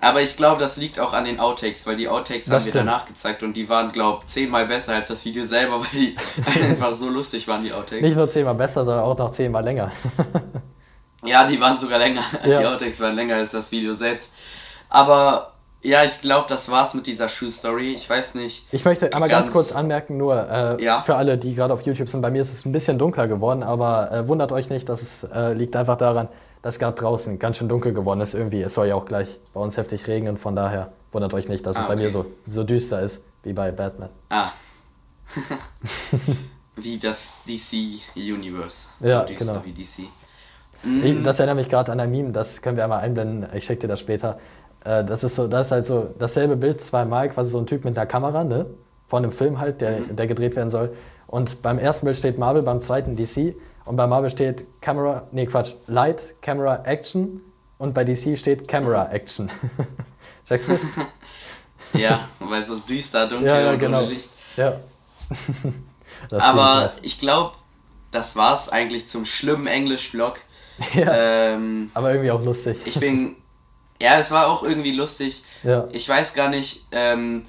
Aber 0.00 0.20
ich 0.20 0.36
glaube, 0.36 0.60
das 0.60 0.76
liegt 0.76 1.00
auch 1.00 1.14
an 1.14 1.24
den 1.24 1.40
Outtakes, 1.40 1.86
weil 1.86 1.96
die 1.96 2.08
Outtakes 2.08 2.44
Das 2.46 2.52
haben 2.54 2.64
wir 2.66 2.72
stimmt. 2.72 2.88
danach 2.88 3.06
gezeigt 3.06 3.42
und 3.42 3.54
die 3.54 3.68
waren, 3.70 3.90
glaube 3.90 4.18
ich, 4.22 4.26
zehnmal 4.26 4.66
besser 4.66 4.92
als 4.92 5.08
das 5.08 5.24
Video 5.24 5.46
selber, 5.46 5.80
weil 5.80 5.88
die 5.92 6.16
einfach 6.62 6.94
so 6.94 7.08
lustig 7.08 7.48
waren, 7.48 7.62
die 7.62 7.72
Outtakes. 7.72 8.02
Nicht 8.02 8.16
nur 8.16 8.28
zehnmal 8.28 8.54
besser, 8.54 8.84
sondern 8.84 9.04
auch 9.04 9.16
noch 9.16 9.30
zehnmal 9.32 9.64
länger. 9.64 9.90
Ja, 11.26 11.46
die 11.46 11.58
waren 11.58 11.78
sogar 11.78 11.98
länger. 11.98 12.20
Ja. 12.44 12.60
Die 12.60 12.66
Outtakes 12.66 13.00
waren 13.00 13.14
länger 13.16 13.36
als 13.36 13.52
das 13.52 13.72
Video 13.72 13.94
selbst. 13.94 14.34
Aber 14.90 15.53
ja, 15.84 16.02
ich 16.04 16.20
glaube, 16.20 16.46
das 16.48 16.68
war's 16.70 16.94
mit 16.94 17.06
dieser 17.06 17.28
Shoe 17.28 17.50
Story. 17.50 17.92
Ich 17.94 18.08
weiß 18.10 18.34
nicht. 18.34 18.66
Ich 18.72 18.84
möchte 18.84 19.12
einmal 19.12 19.28
ganz, 19.28 19.46
Ganz- 19.48 19.52
kurz 19.52 19.72
anmerken, 19.72 20.16
nur 20.16 20.34
äh, 20.50 20.82
Ja. 20.82 21.02
für 21.02 21.14
alle, 21.16 21.38
die 21.38 21.54
gerade 21.54 21.72
auf 21.74 21.82
YouTube 21.82 22.08
sind, 22.08 22.22
bei 22.22 22.30
mir 22.30 22.40
ist 22.40 22.52
es 22.52 22.64
ein 22.64 22.72
bisschen 22.72 22.98
dunkler 22.98 23.28
geworden, 23.28 23.62
aber 23.62 24.10
äh, 24.10 24.26
wundert 24.28 24.50
euch 24.52 24.70
nicht, 24.70 24.88
dass 24.88 25.02
es 25.02 25.24
äh, 25.24 25.52
liegt 25.52 25.76
einfach 25.76 25.96
daran, 25.96 26.28
dass 26.62 26.78
gerade 26.78 26.96
draußen 26.98 27.38
ganz 27.38 27.58
schön 27.58 27.68
dunkel 27.68 27.92
geworden 27.92 28.20
ist 28.22 28.34
irgendwie. 28.34 28.62
Es 28.62 28.74
soll 28.74 28.86
ja 28.88 28.94
auch 28.94 29.04
gleich 29.04 29.38
bei 29.52 29.60
uns 29.60 29.76
heftig 29.76 30.06
regnen, 30.08 30.38
von 30.38 30.56
daher 30.56 30.92
wundert 31.12 31.34
euch 31.34 31.48
nicht, 31.48 31.64
dass 31.66 31.76
Ah, 31.76 31.82
es 31.82 31.86
bei 31.88 31.96
mir 31.96 32.10
so, 32.10 32.24
so 32.46 32.64
düster 32.64 33.02
ist 33.02 33.24
wie 33.42 33.52
bei 33.52 33.70
Batman. 33.70 34.08
Ah. 34.30 34.48
wie 36.76 36.98
das 36.98 37.36
DC 37.46 38.00
Universe. 38.16 38.88
Ja, 39.00 39.26
so 39.28 39.34
genau. 39.34 39.60
wie 39.64 39.72
DC. 39.72 40.00
Ich, 40.00 40.08
Mm, 40.86 41.24
das 41.24 41.38
erinnert 41.38 41.56
mich 41.56 41.70
gerade 41.70 41.90
an 41.92 41.98
ein 42.00 42.10
Meme, 42.10 42.30
das 42.32 42.60
können 42.60 42.76
wir 42.76 42.84
einmal 42.84 43.00
einblenden, 43.00 43.48
ich 43.54 43.64
schicke 43.64 43.82
dir 43.82 43.88
das 43.88 44.00
später. 44.00 44.38
Äh, 44.84 45.04
das 45.04 45.24
ist 45.24 45.36
so, 45.36 45.48
das 45.48 45.66
ist 45.68 45.72
halt 45.72 45.86
so 45.86 46.14
dasselbe 46.18 46.56
Bild 46.56 46.80
zweimal, 46.80 47.28
quasi 47.30 47.50
so 47.50 47.58
ein 47.58 47.66
Typ 47.66 47.84
mit 47.84 47.96
einer 47.98 48.06
Kamera, 48.06 48.44
ne? 48.44 48.66
Von 49.08 49.22
einem 49.22 49.32
Film 49.32 49.58
halt, 49.60 49.80
der, 49.80 50.00
Mhm. 50.00 50.16
der 50.16 50.26
gedreht 50.26 50.56
werden 50.56 50.70
soll. 50.70 50.94
Und 51.26 51.62
beim 51.62 51.78
ersten 51.78 52.06
Bild 52.06 52.16
steht 52.16 52.38
Marvel, 52.38 52.62
beim 52.62 52.80
zweiten 52.80 53.16
DC. 53.16 53.54
Und 53.84 53.96
bei 53.96 54.06
Marvel 54.06 54.30
steht 54.30 54.64
Camera, 54.80 55.24
nee 55.32 55.46
Quatsch, 55.46 55.72
Light, 55.86 56.34
Camera, 56.42 56.84
Action. 56.84 57.40
Und 57.78 57.92
bei 57.94 58.04
DC 58.04 58.38
steht 58.38 58.68
Camera, 58.68 59.10
Action. 59.10 59.50
Checkst 60.48 60.68
du? 60.70 60.78
ja, 61.98 62.28
weil 62.38 62.64
so 62.66 62.76
düster, 62.78 63.26
dunkel 63.26 63.48
Ja, 63.48 63.60
ja, 63.60 63.70
und 63.72 63.78
genau. 63.78 64.00
Licht. 64.02 64.28
ja. 64.56 64.76
Aber 66.30 66.90
ziemlich 66.90 67.04
ich 67.14 67.18
glaube, 67.18 67.52
das 68.10 68.36
war's 68.36 68.68
eigentlich 68.68 69.08
zum 69.08 69.24
schlimmen 69.24 69.66
Englisch-Vlog. 69.66 70.38
ja, 70.94 71.12
Ähm, 71.14 71.90
aber 71.94 72.10
irgendwie 72.12 72.30
auch 72.30 72.42
lustig. 72.42 72.78
ich 72.84 72.98
bin. 72.98 73.36
Ja, 74.02 74.18
es 74.18 74.30
war 74.30 74.48
auch 74.48 74.62
irgendwie 74.62 74.92
lustig. 74.92 75.44
ja. 75.62 75.86
Ich 75.92 76.08
weiß 76.08 76.34
gar 76.34 76.48
nicht, 76.48 76.84
ähm, 76.92 77.44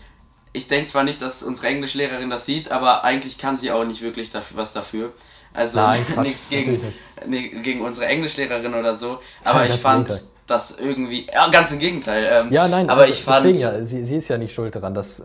ich 0.54 0.68
denke 0.68 0.88
zwar 0.88 1.04
nicht, 1.04 1.22
dass 1.22 1.44
unsere 1.44 1.68
Englischlehrerin 1.68 2.30
das 2.30 2.46
sieht, 2.46 2.72
aber 2.72 3.04
eigentlich 3.04 3.38
kann 3.38 3.58
sie 3.58 3.72
auch 3.72 3.84
nicht 3.84 4.02
wirklich 4.02 4.30
dafür, 4.30 4.58
was 4.58 4.74
dafür. 4.74 5.14
Also 5.54 5.80
nichts 6.22 6.50
gegen, 6.50 6.82
nee, 7.26 7.50
gegen 7.50 7.82
unsere 7.82 8.08
Englischlehrerin 8.08 8.74
oder 8.74 8.98
so. 8.98 9.20
Aber 9.44 9.66
Ja, 9.66 9.74
ich 9.74 9.80
fand 9.82 10.24
das 10.48 10.78
irgendwie. 10.78 11.28
Ja, 11.34 11.48
ganz 11.50 11.72
im 11.72 11.80
Gegenteil. 11.80 12.28
Ähm, 12.32 12.52
Ja, 12.52 12.68
nein, 12.68 12.90
aber 12.90 13.02
also 13.02 13.14
ich 13.14 13.24
fand. 13.24 13.58
ja, 13.58 13.84
sie, 13.84 14.06
sie 14.06 14.18
ist 14.18 14.28
ja 14.28 14.38
nicht 14.38 14.54
schuld 14.54 14.76
daran. 14.76 14.94
Das, 14.94 15.24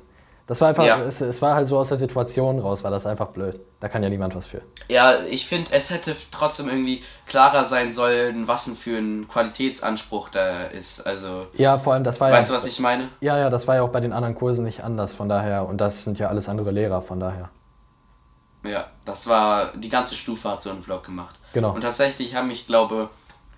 das 0.51 0.61
war 0.61 0.71
einfach, 0.71 0.85
Ja. 0.85 0.99
es, 1.05 1.21
es 1.21 1.41
war 1.41 1.55
halt 1.55 1.69
so 1.69 1.79
aus 1.79 1.91
der 1.91 1.97
Situation 1.97 2.59
raus, 2.59 2.83
war 2.83 2.91
das 2.91 3.07
einfach 3.07 3.29
blöd. 3.29 3.61
Da 3.79 3.89
kann 3.89 4.03
ja 4.03 4.09
niemand 4.09 4.35
was 4.35 4.49
für. 4.49 4.63
Ja, 4.89 5.21
ich 5.23 5.47
finde, 5.47 5.71
es 5.73 5.91
hätte 5.91 6.17
trotzdem 6.33 6.69
irgendwie 6.69 7.05
klarer 7.29 7.67
sein 7.67 7.93
sollen, 7.93 8.49
was 8.49 8.65
denn 8.65 8.75
für 8.75 8.99
ein 8.99 9.29
Qualitätsanspruch 9.29 10.29
da 10.29 10.65
ist. 10.65 11.07
Also, 11.07 11.47
Ja, 11.55 11.79
vor 11.79 11.93
allem, 11.93 12.03
das 12.03 12.21
war 12.21 12.33
weißt 12.33 12.51
ja. 12.51 12.57
du, 12.57 12.59
was 12.61 12.67
ich 12.69 12.81
meine? 12.81 13.11
Ja, 13.21 13.39
ja, 13.39 13.49
das 13.49 13.69
war 13.69 13.77
ja 13.77 13.83
auch 13.83 13.91
bei 13.91 14.01
den 14.01 14.13
anderen 14.13 14.35
Kursen 14.35 14.65
nicht 14.65 14.83
anders, 14.83 15.15
von 15.15 15.29
daher. 15.29 15.69
Und 15.69 15.81
das 15.81 16.03
sind 16.03 16.19
ja 16.19 16.27
alles 16.27 16.49
andere 16.49 16.73
Lehrer, 16.73 17.01
von 17.01 17.21
daher. 17.21 17.51
Ja, 18.67 18.87
das 19.05 19.29
war, 19.29 19.71
die 19.77 19.89
ganze 19.89 20.17
Stufe 20.17 20.51
hat 20.51 20.63
so 20.63 20.71
einen 20.71 20.83
Vlog 20.83 21.05
gemacht. 21.05 21.37
Genau. 21.53 21.73
Und 21.75 21.83
tatsächlich 21.83 22.35
haben 22.35 22.49
mich, 22.49 22.67
glaube 22.67 23.09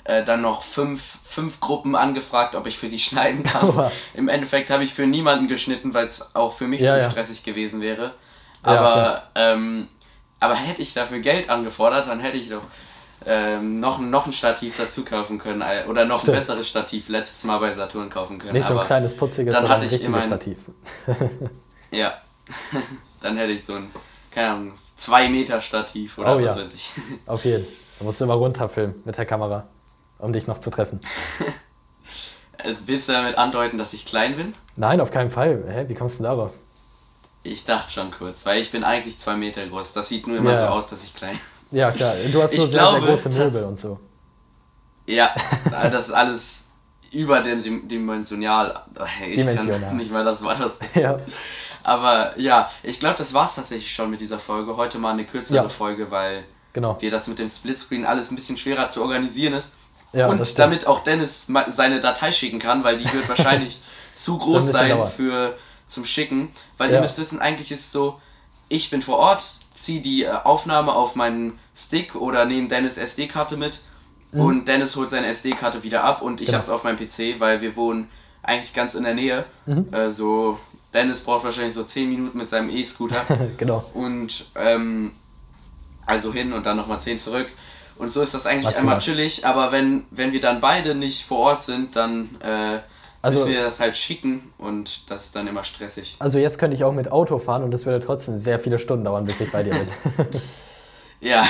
äh, 0.04 0.24
dann 0.24 0.40
noch 0.42 0.62
fünf, 0.62 1.18
fünf 1.24 1.60
Gruppen 1.60 1.94
angefragt, 1.96 2.54
ob 2.54 2.66
ich 2.66 2.78
für 2.78 2.88
die 2.88 2.98
schneiden 2.98 3.42
kann. 3.44 3.68
Oha. 3.70 3.92
Im 4.14 4.28
Endeffekt 4.28 4.70
habe 4.70 4.84
ich 4.84 4.92
für 4.94 5.06
niemanden 5.06 5.48
geschnitten, 5.48 5.94
weil 5.94 6.06
es 6.06 6.34
auch 6.34 6.52
für 6.54 6.66
mich 6.66 6.80
Ja, 6.80 6.94
zu 6.94 7.00
ja. 7.00 7.10
stressig 7.10 7.42
gewesen 7.44 7.80
wäre. 7.80 8.14
Ja, 8.64 8.70
Aber, 8.78 8.92
klar. 8.92 9.22
ähm, 9.34 9.88
aber 10.40 10.54
hätte 10.54 10.82
ich 10.82 10.92
dafür 10.94 11.18
Geld 11.20 11.50
angefordert, 11.50 12.06
dann 12.08 12.20
hätte 12.20 12.36
ich 12.38 12.48
doch 12.48 12.62
ähm, 13.24 13.78
noch, 13.78 14.00
noch 14.00 14.26
ein 14.26 14.32
Stativ 14.32 14.76
dazu 14.76 15.04
kaufen 15.04 15.38
können. 15.38 15.60
äh, 15.62 15.84
Oder 15.88 16.04
noch 16.04 16.18
Stimmt. 16.20 16.36
ein 16.36 16.40
besseres 16.40 16.68
Stativ 16.68 17.08
letztes 17.08 17.44
Mal 17.44 17.58
bei 17.58 17.72
Saturn 17.74 18.10
kaufen 18.10 18.38
können. 18.40 18.52
Nicht 18.54 18.66
so 18.66 18.72
ein 18.72 18.78
aber, 18.78 18.86
kleines, 18.86 19.16
putziges, 19.16 19.54
dann 19.54 19.68
hatte 19.68 19.82
ein 19.82 19.86
ich 19.86 19.92
richtiges 19.92 20.08
immerhin- 20.08 20.28
Stativ. 20.28 20.58
Ja. 21.92 22.14
dann 23.20 23.36
hätte 23.36 23.52
ich 23.52 23.64
so 23.64 23.74
ein, 23.74 23.88
keine 24.30 24.50
Ahnung, 24.50 24.72
2 24.96 25.28
Meter 25.28 25.60
Stativ 25.60 26.18
oder 26.18 26.36
Oh 26.36 26.42
was 26.42 26.56
ja. 26.56 26.62
weiß 26.62 26.72
ich. 26.74 26.90
Auf 27.26 27.44
jeden. 27.44 27.66
Da 27.98 28.04
musst 28.04 28.20
du 28.20 28.24
immer 28.24 28.34
runterfilmen 28.34 29.02
mit 29.04 29.16
der 29.16 29.26
Kamera, 29.26 29.66
um 30.22 30.32
dich 30.32 30.46
noch 30.46 30.58
zu 30.58 30.70
treffen. 30.70 31.00
Äh, 32.58 32.74
Willst 32.86 33.08
du 33.08 33.12
damit 33.12 33.38
andeuten, 33.38 33.76
dass 33.76 33.92
ich 33.92 34.04
klein 34.04 34.36
bin? 34.36 34.54
Nein, 34.76 35.00
auf 35.00 35.10
keinen 35.10 35.30
Fall. 35.30 35.64
Hä, 35.68 35.84
wie 35.88 35.94
kommst 35.94 36.18
du 36.18 36.22
denn 36.22 36.30
darauf? 36.30 36.52
Ich 37.42 37.64
dachte 37.64 37.90
schon 37.90 38.12
kurz, 38.12 38.46
weil 38.46 38.60
ich 38.60 38.70
bin 38.70 38.84
eigentlich 38.84 39.18
zwei 39.18 39.34
Meter 39.34 39.66
groß. 39.66 39.94
Das 39.94 40.08
sieht 40.08 40.28
nur 40.28 40.36
immer 40.36 40.52
Ja. 40.52 40.58
so 40.68 40.74
aus, 40.74 40.86
dass 40.86 41.02
ich 41.02 41.12
klein 41.12 41.36
Ja, 41.72 41.90
klar. 41.90 42.14
Du 42.30 42.40
hast 42.40 42.52
Ich 42.52 42.58
nur 42.58 42.68
sehr, 42.68 42.80
glaube, 42.82 43.00
sehr 43.00 43.08
große 43.08 43.28
Möbel 43.30 43.64
und 43.64 43.76
so. 43.78 43.98
Ja, 45.08 45.30
das 45.70 46.08
ist 46.08 46.14
alles 46.14 46.62
überdimensional. 47.10 48.82
Ich 49.28 49.36
Dimensional. 49.36 49.80
kann 49.80 49.96
nicht 49.96 50.12
mal 50.12 50.24
das 50.24 50.42
Wort 50.42 50.60
aus. 50.62 50.72
Ja. 50.94 51.16
Aber 51.82 52.38
ja, 52.38 52.70
ich 52.84 53.00
glaube, 53.00 53.16
das 53.18 53.34
war's 53.34 53.56
tatsächlich 53.56 53.92
schon 53.92 54.10
mit 54.10 54.20
dieser 54.20 54.38
Folge. 54.38 54.76
Heute 54.76 54.98
mal 54.98 55.10
eine 55.12 55.24
kürzere 55.24 55.56
Ja. 55.64 55.68
Folge, 55.68 56.10
weil 56.12 56.44
Genau. 56.74 56.96
wir 57.00 57.10
das 57.10 57.26
mit 57.26 57.38
dem 57.40 57.48
Splitscreen 57.48 58.04
alles 58.06 58.30
ein 58.30 58.36
bisschen 58.36 58.56
schwerer 58.56 58.88
zu 58.88 59.02
organisieren 59.02 59.54
ist. 59.54 59.72
Ja, 60.12 60.28
und 60.28 60.58
damit 60.58 60.86
auch 60.86 61.00
Dennis 61.02 61.46
seine 61.70 62.00
Datei 62.00 62.32
schicken 62.32 62.58
kann, 62.58 62.84
weil 62.84 62.98
die 62.98 63.10
wird 63.12 63.28
wahrscheinlich 63.28 63.80
zu 64.14 64.38
groß 64.38 64.66
sein 64.66 64.90
dauern. 64.90 65.10
für 65.16 65.56
zum 65.88 66.04
Schicken. 66.04 66.50
Weil 66.78 66.90
Ja. 66.90 66.96
ihr 66.96 67.02
müsst 67.02 67.18
wissen, 67.18 67.40
eigentlich 67.40 67.72
ist 67.72 67.80
es 67.80 67.92
so, 67.92 68.20
ich 68.68 68.90
bin 68.90 69.00
vor 69.02 69.18
Ort, 69.18 69.54
ziehe 69.74 70.00
die 70.02 70.24
äh, 70.24 70.30
Aufnahme 70.44 70.92
auf 70.94 71.14
meinen 71.14 71.58
Stick 71.74 72.14
oder 72.14 72.44
nehme 72.44 72.68
Dennis 72.68 72.96
SD-Karte 72.98 73.56
mit 73.56 73.80
und 74.32 74.66
Dennis 74.66 74.96
holt 74.96 75.10
seine 75.10 75.26
SD-Karte 75.26 75.82
wieder 75.82 76.04
ab 76.04 76.22
und 76.22 76.40
ich 76.40 76.48
Mhm. 76.48 76.52
Genau. 76.52 76.56
habe 76.58 76.62
es 76.64 76.70
auf 76.70 76.84
meinem 76.84 76.96
PC, 76.96 77.38
weil 77.40 77.60
wir 77.60 77.76
wohnen 77.76 78.08
eigentlich 78.42 78.72
ganz 78.72 78.94
in 78.94 79.04
der 79.04 79.14
Nähe. 79.14 79.44
Mhm. 79.66 79.88
Äh, 79.92 80.10
so, 80.10 80.58
Dennis 80.94 81.20
braucht 81.20 81.44
wahrscheinlich 81.44 81.74
so 81.74 81.84
10 81.84 82.08
Minuten 82.08 82.38
mit 82.38 82.48
seinem 82.48 82.70
E-Scooter. 82.70 83.24
genau. 83.58 83.84
und 83.94 84.46
ähm, 84.56 85.12
also 86.06 86.32
hin 86.32 86.52
und 86.52 86.64
dann 86.66 86.76
nochmal 86.78 87.00
10 87.00 87.18
zurück. 87.18 87.48
Und 87.96 88.10
so 88.10 88.20
ist 88.22 88.34
das 88.34 88.46
eigentlich 88.46 88.64
Maximal. 88.64 88.94
einmal 88.94 89.00
chillig, 89.04 89.46
aber 89.46 89.70
wenn, 89.72 90.04
wenn 90.10 90.32
wir 90.32 90.40
dann 90.40 90.60
beide 90.60 90.94
nicht 90.94 91.24
vor 91.24 91.38
Ort 91.38 91.62
sind, 91.62 91.94
dann 91.96 92.36
äh, 92.40 92.80
Also- 93.20 93.40
müssen 93.40 93.52
wir 93.52 93.62
das 93.62 93.78
halt 93.80 93.96
schicken 93.96 94.52
und 94.58 95.08
das 95.10 95.24
ist 95.24 95.36
dann 95.36 95.46
immer 95.46 95.62
stressig. 95.64 96.16
Also 96.18 96.38
jetzt 96.38 96.58
könnte 96.58 96.74
ich 96.76 96.84
auch 96.84 96.92
mit 96.92 97.12
Auto 97.12 97.38
fahren 97.38 97.62
und 97.62 97.72
es 97.74 97.86
würde 97.86 98.04
trotzdem 98.04 98.36
sehr 98.36 98.58
viele 98.58 98.78
Stunden 98.78 99.04
dauern, 99.04 99.24
bis 99.24 99.40
ich 99.40 99.50
bei 99.52 99.62
dir 99.62 99.72
bin. 99.74 99.88
Ja, 101.24 101.46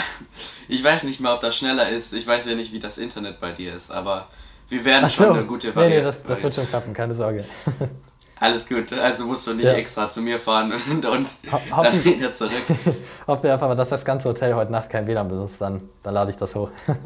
ich 0.69 0.85
weiß 0.85 1.05
nicht 1.05 1.19
mal, 1.21 1.33
ob 1.35 1.41
das 1.41 1.57
schneller 1.57 1.89
ist. 1.89 2.13
Ich 2.13 2.27
weiß 2.27 2.45
ja 2.45 2.55
nicht, 2.55 2.75
wie 2.75 2.79
das 2.79 2.99
Internet 2.99 3.41
bei 3.41 3.53
dir 3.53 3.75
ist, 3.75 3.91
aber 3.91 4.29
wir 4.69 4.85
werden 4.85 5.09
so. 5.09 5.25
schon 5.25 5.35
eine 5.37 5.47
gute 5.47 5.69
Nee, 5.69 5.75
Variante. 5.75 5.97
nee, 5.97 6.05
das, 6.05 6.23
das 6.25 6.43
wird 6.43 6.55
schon 6.55 6.69
klappen, 6.69 6.93
keine 6.93 7.15
Sorge. 7.15 7.43
Alles 8.43 8.67
gut, 8.67 8.93
also 8.93 9.25
musst 9.25 9.47
du 9.47 9.55
nicht 9.55 9.67
Ja. 9.67 9.73
extra 9.75 10.11
zu 10.11 10.21
mir 10.21 10.39
fahren 10.39 10.73
und, 10.91 11.05
und 11.07 11.29
Ho- 11.53 11.83
dann 11.83 12.05
wieder 12.05 12.33
zurück. 12.33 12.53
Hoffen 13.27 13.43
wir 13.45 13.53
einfach 13.53 13.69
mal, 13.69 13.77
dass 13.77 13.91
das 13.91 14.05
ganze 14.05 14.29
Hotel 14.29 14.55
heute 14.55 14.73
Nacht 14.73 14.91
kein 14.91 15.07
WLAN 15.07 15.29
benutzt, 15.29 15.61
dann, 15.61 15.89
dann 16.03 16.15
lade 16.15 16.31
ich 16.33 16.37
das 16.37 16.55
hoch. 16.55 16.71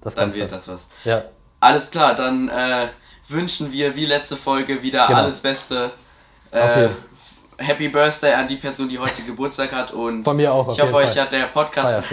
Das 0.00 0.14
Dann 0.14 0.32
wird 0.32 0.48
schon. 0.50 0.58
das 0.58 0.68
was. 0.68 0.86
Ja, 1.04 1.24
Alles 1.58 1.90
klar, 1.90 2.14
dann 2.14 2.48
äh, 2.48 2.86
wünschen 3.28 3.72
wir 3.72 3.96
wie 3.96 4.06
letzte 4.06 4.36
Folge 4.36 4.80
wieder 4.80 5.06
Genau. 5.08 5.18
alles 5.20 5.40
Beste. 5.40 5.90
Äh, 6.52 6.88
Happy 7.58 7.88
Birthday 7.88 8.32
an 8.34 8.46
die 8.46 8.56
Person, 8.56 8.88
die 8.88 8.96
heute 8.98 9.22
Geburtstag 9.22 9.72
hat 9.72 9.90
und 9.90 10.22
Von 10.22 10.36
mir 10.36 10.52
auch, 10.52 10.72
ich 10.72 10.80
hoffe, 10.80 10.94
euch 10.94 11.18
hat 11.18 11.32
der 11.32 11.46
Podcast, 11.46 12.04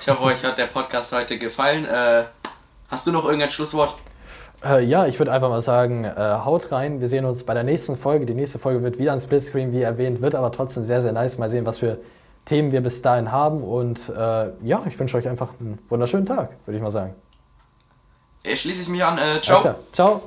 ich 0.00 0.08
hoffe, 0.08 0.22
euch 0.24 0.42
hat 0.44 0.58
der 0.58 0.66
Podcast 0.66 1.12
heute 1.12 1.38
gefallen. 1.38 1.84
Äh, 1.84 2.24
hast 2.90 3.06
du 3.06 3.12
noch 3.12 3.24
irgendein 3.24 3.50
Schlusswort? 3.50 3.94
Äh, 4.64 4.84
ja, 4.84 5.06
ich 5.06 5.18
würde 5.18 5.32
einfach 5.32 5.48
mal 5.48 5.60
sagen, 5.60 6.04
äh, 6.04 6.14
haut 6.16 6.72
rein. 6.72 7.00
Wir 7.00 7.08
sehen 7.08 7.24
uns 7.24 7.44
bei 7.44 7.54
der 7.54 7.64
nächsten 7.64 7.96
Folge. 7.96 8.26
Die 8.26 8.34
nächste 8.34 8.58
Folge 8.58 8.82
wird 8.82 8.98
wieder 8.98 9.12
ein 9.12 9.20
Splitscreen, 9.20 9.72
wie 9.72 9.82
erwähnt, 9.82 10.20
wird 10.20 10.34
aber 10.34 10.50
trotzdem 10.50 10.84
sehr, 10.84 11.00
sehr 11.02 11.12
nice. 11.12 11.38
Mal 11.38 11.50
sehen, 11.50 11.64
was 11.64 11.78
für 11.78 11.98
Themen 12.44 12.72
wir 12.72 12.80
bis 12.80 13.02
dahin 13.02 13.30
haben. 13.30 13.62
Und 13.62 14.08
äh, 14.08 14.50
ja, 14.62 14.82
ich 14.86 14.98
wünsche 14.98 15.16
euch 15.16 15.28
einfach 15.28 15.50
einen 15.60 15.78
wunderschönen 15.88 16.26
Tag, 16.26 16.56
würde 16.64 16.76
ich 16.76 16.82
mal 16.82 16.90
sagen. 16.90 17.14
Äh, 18.42 18.56
Schließe 18.56 18.82
ich 18.82 18.88
mich 18.88 19.04
an. 19.04 19.18
Äh, 19.18 19.40
ciao. 19.40 19.76
Ciao. 19.92 20.22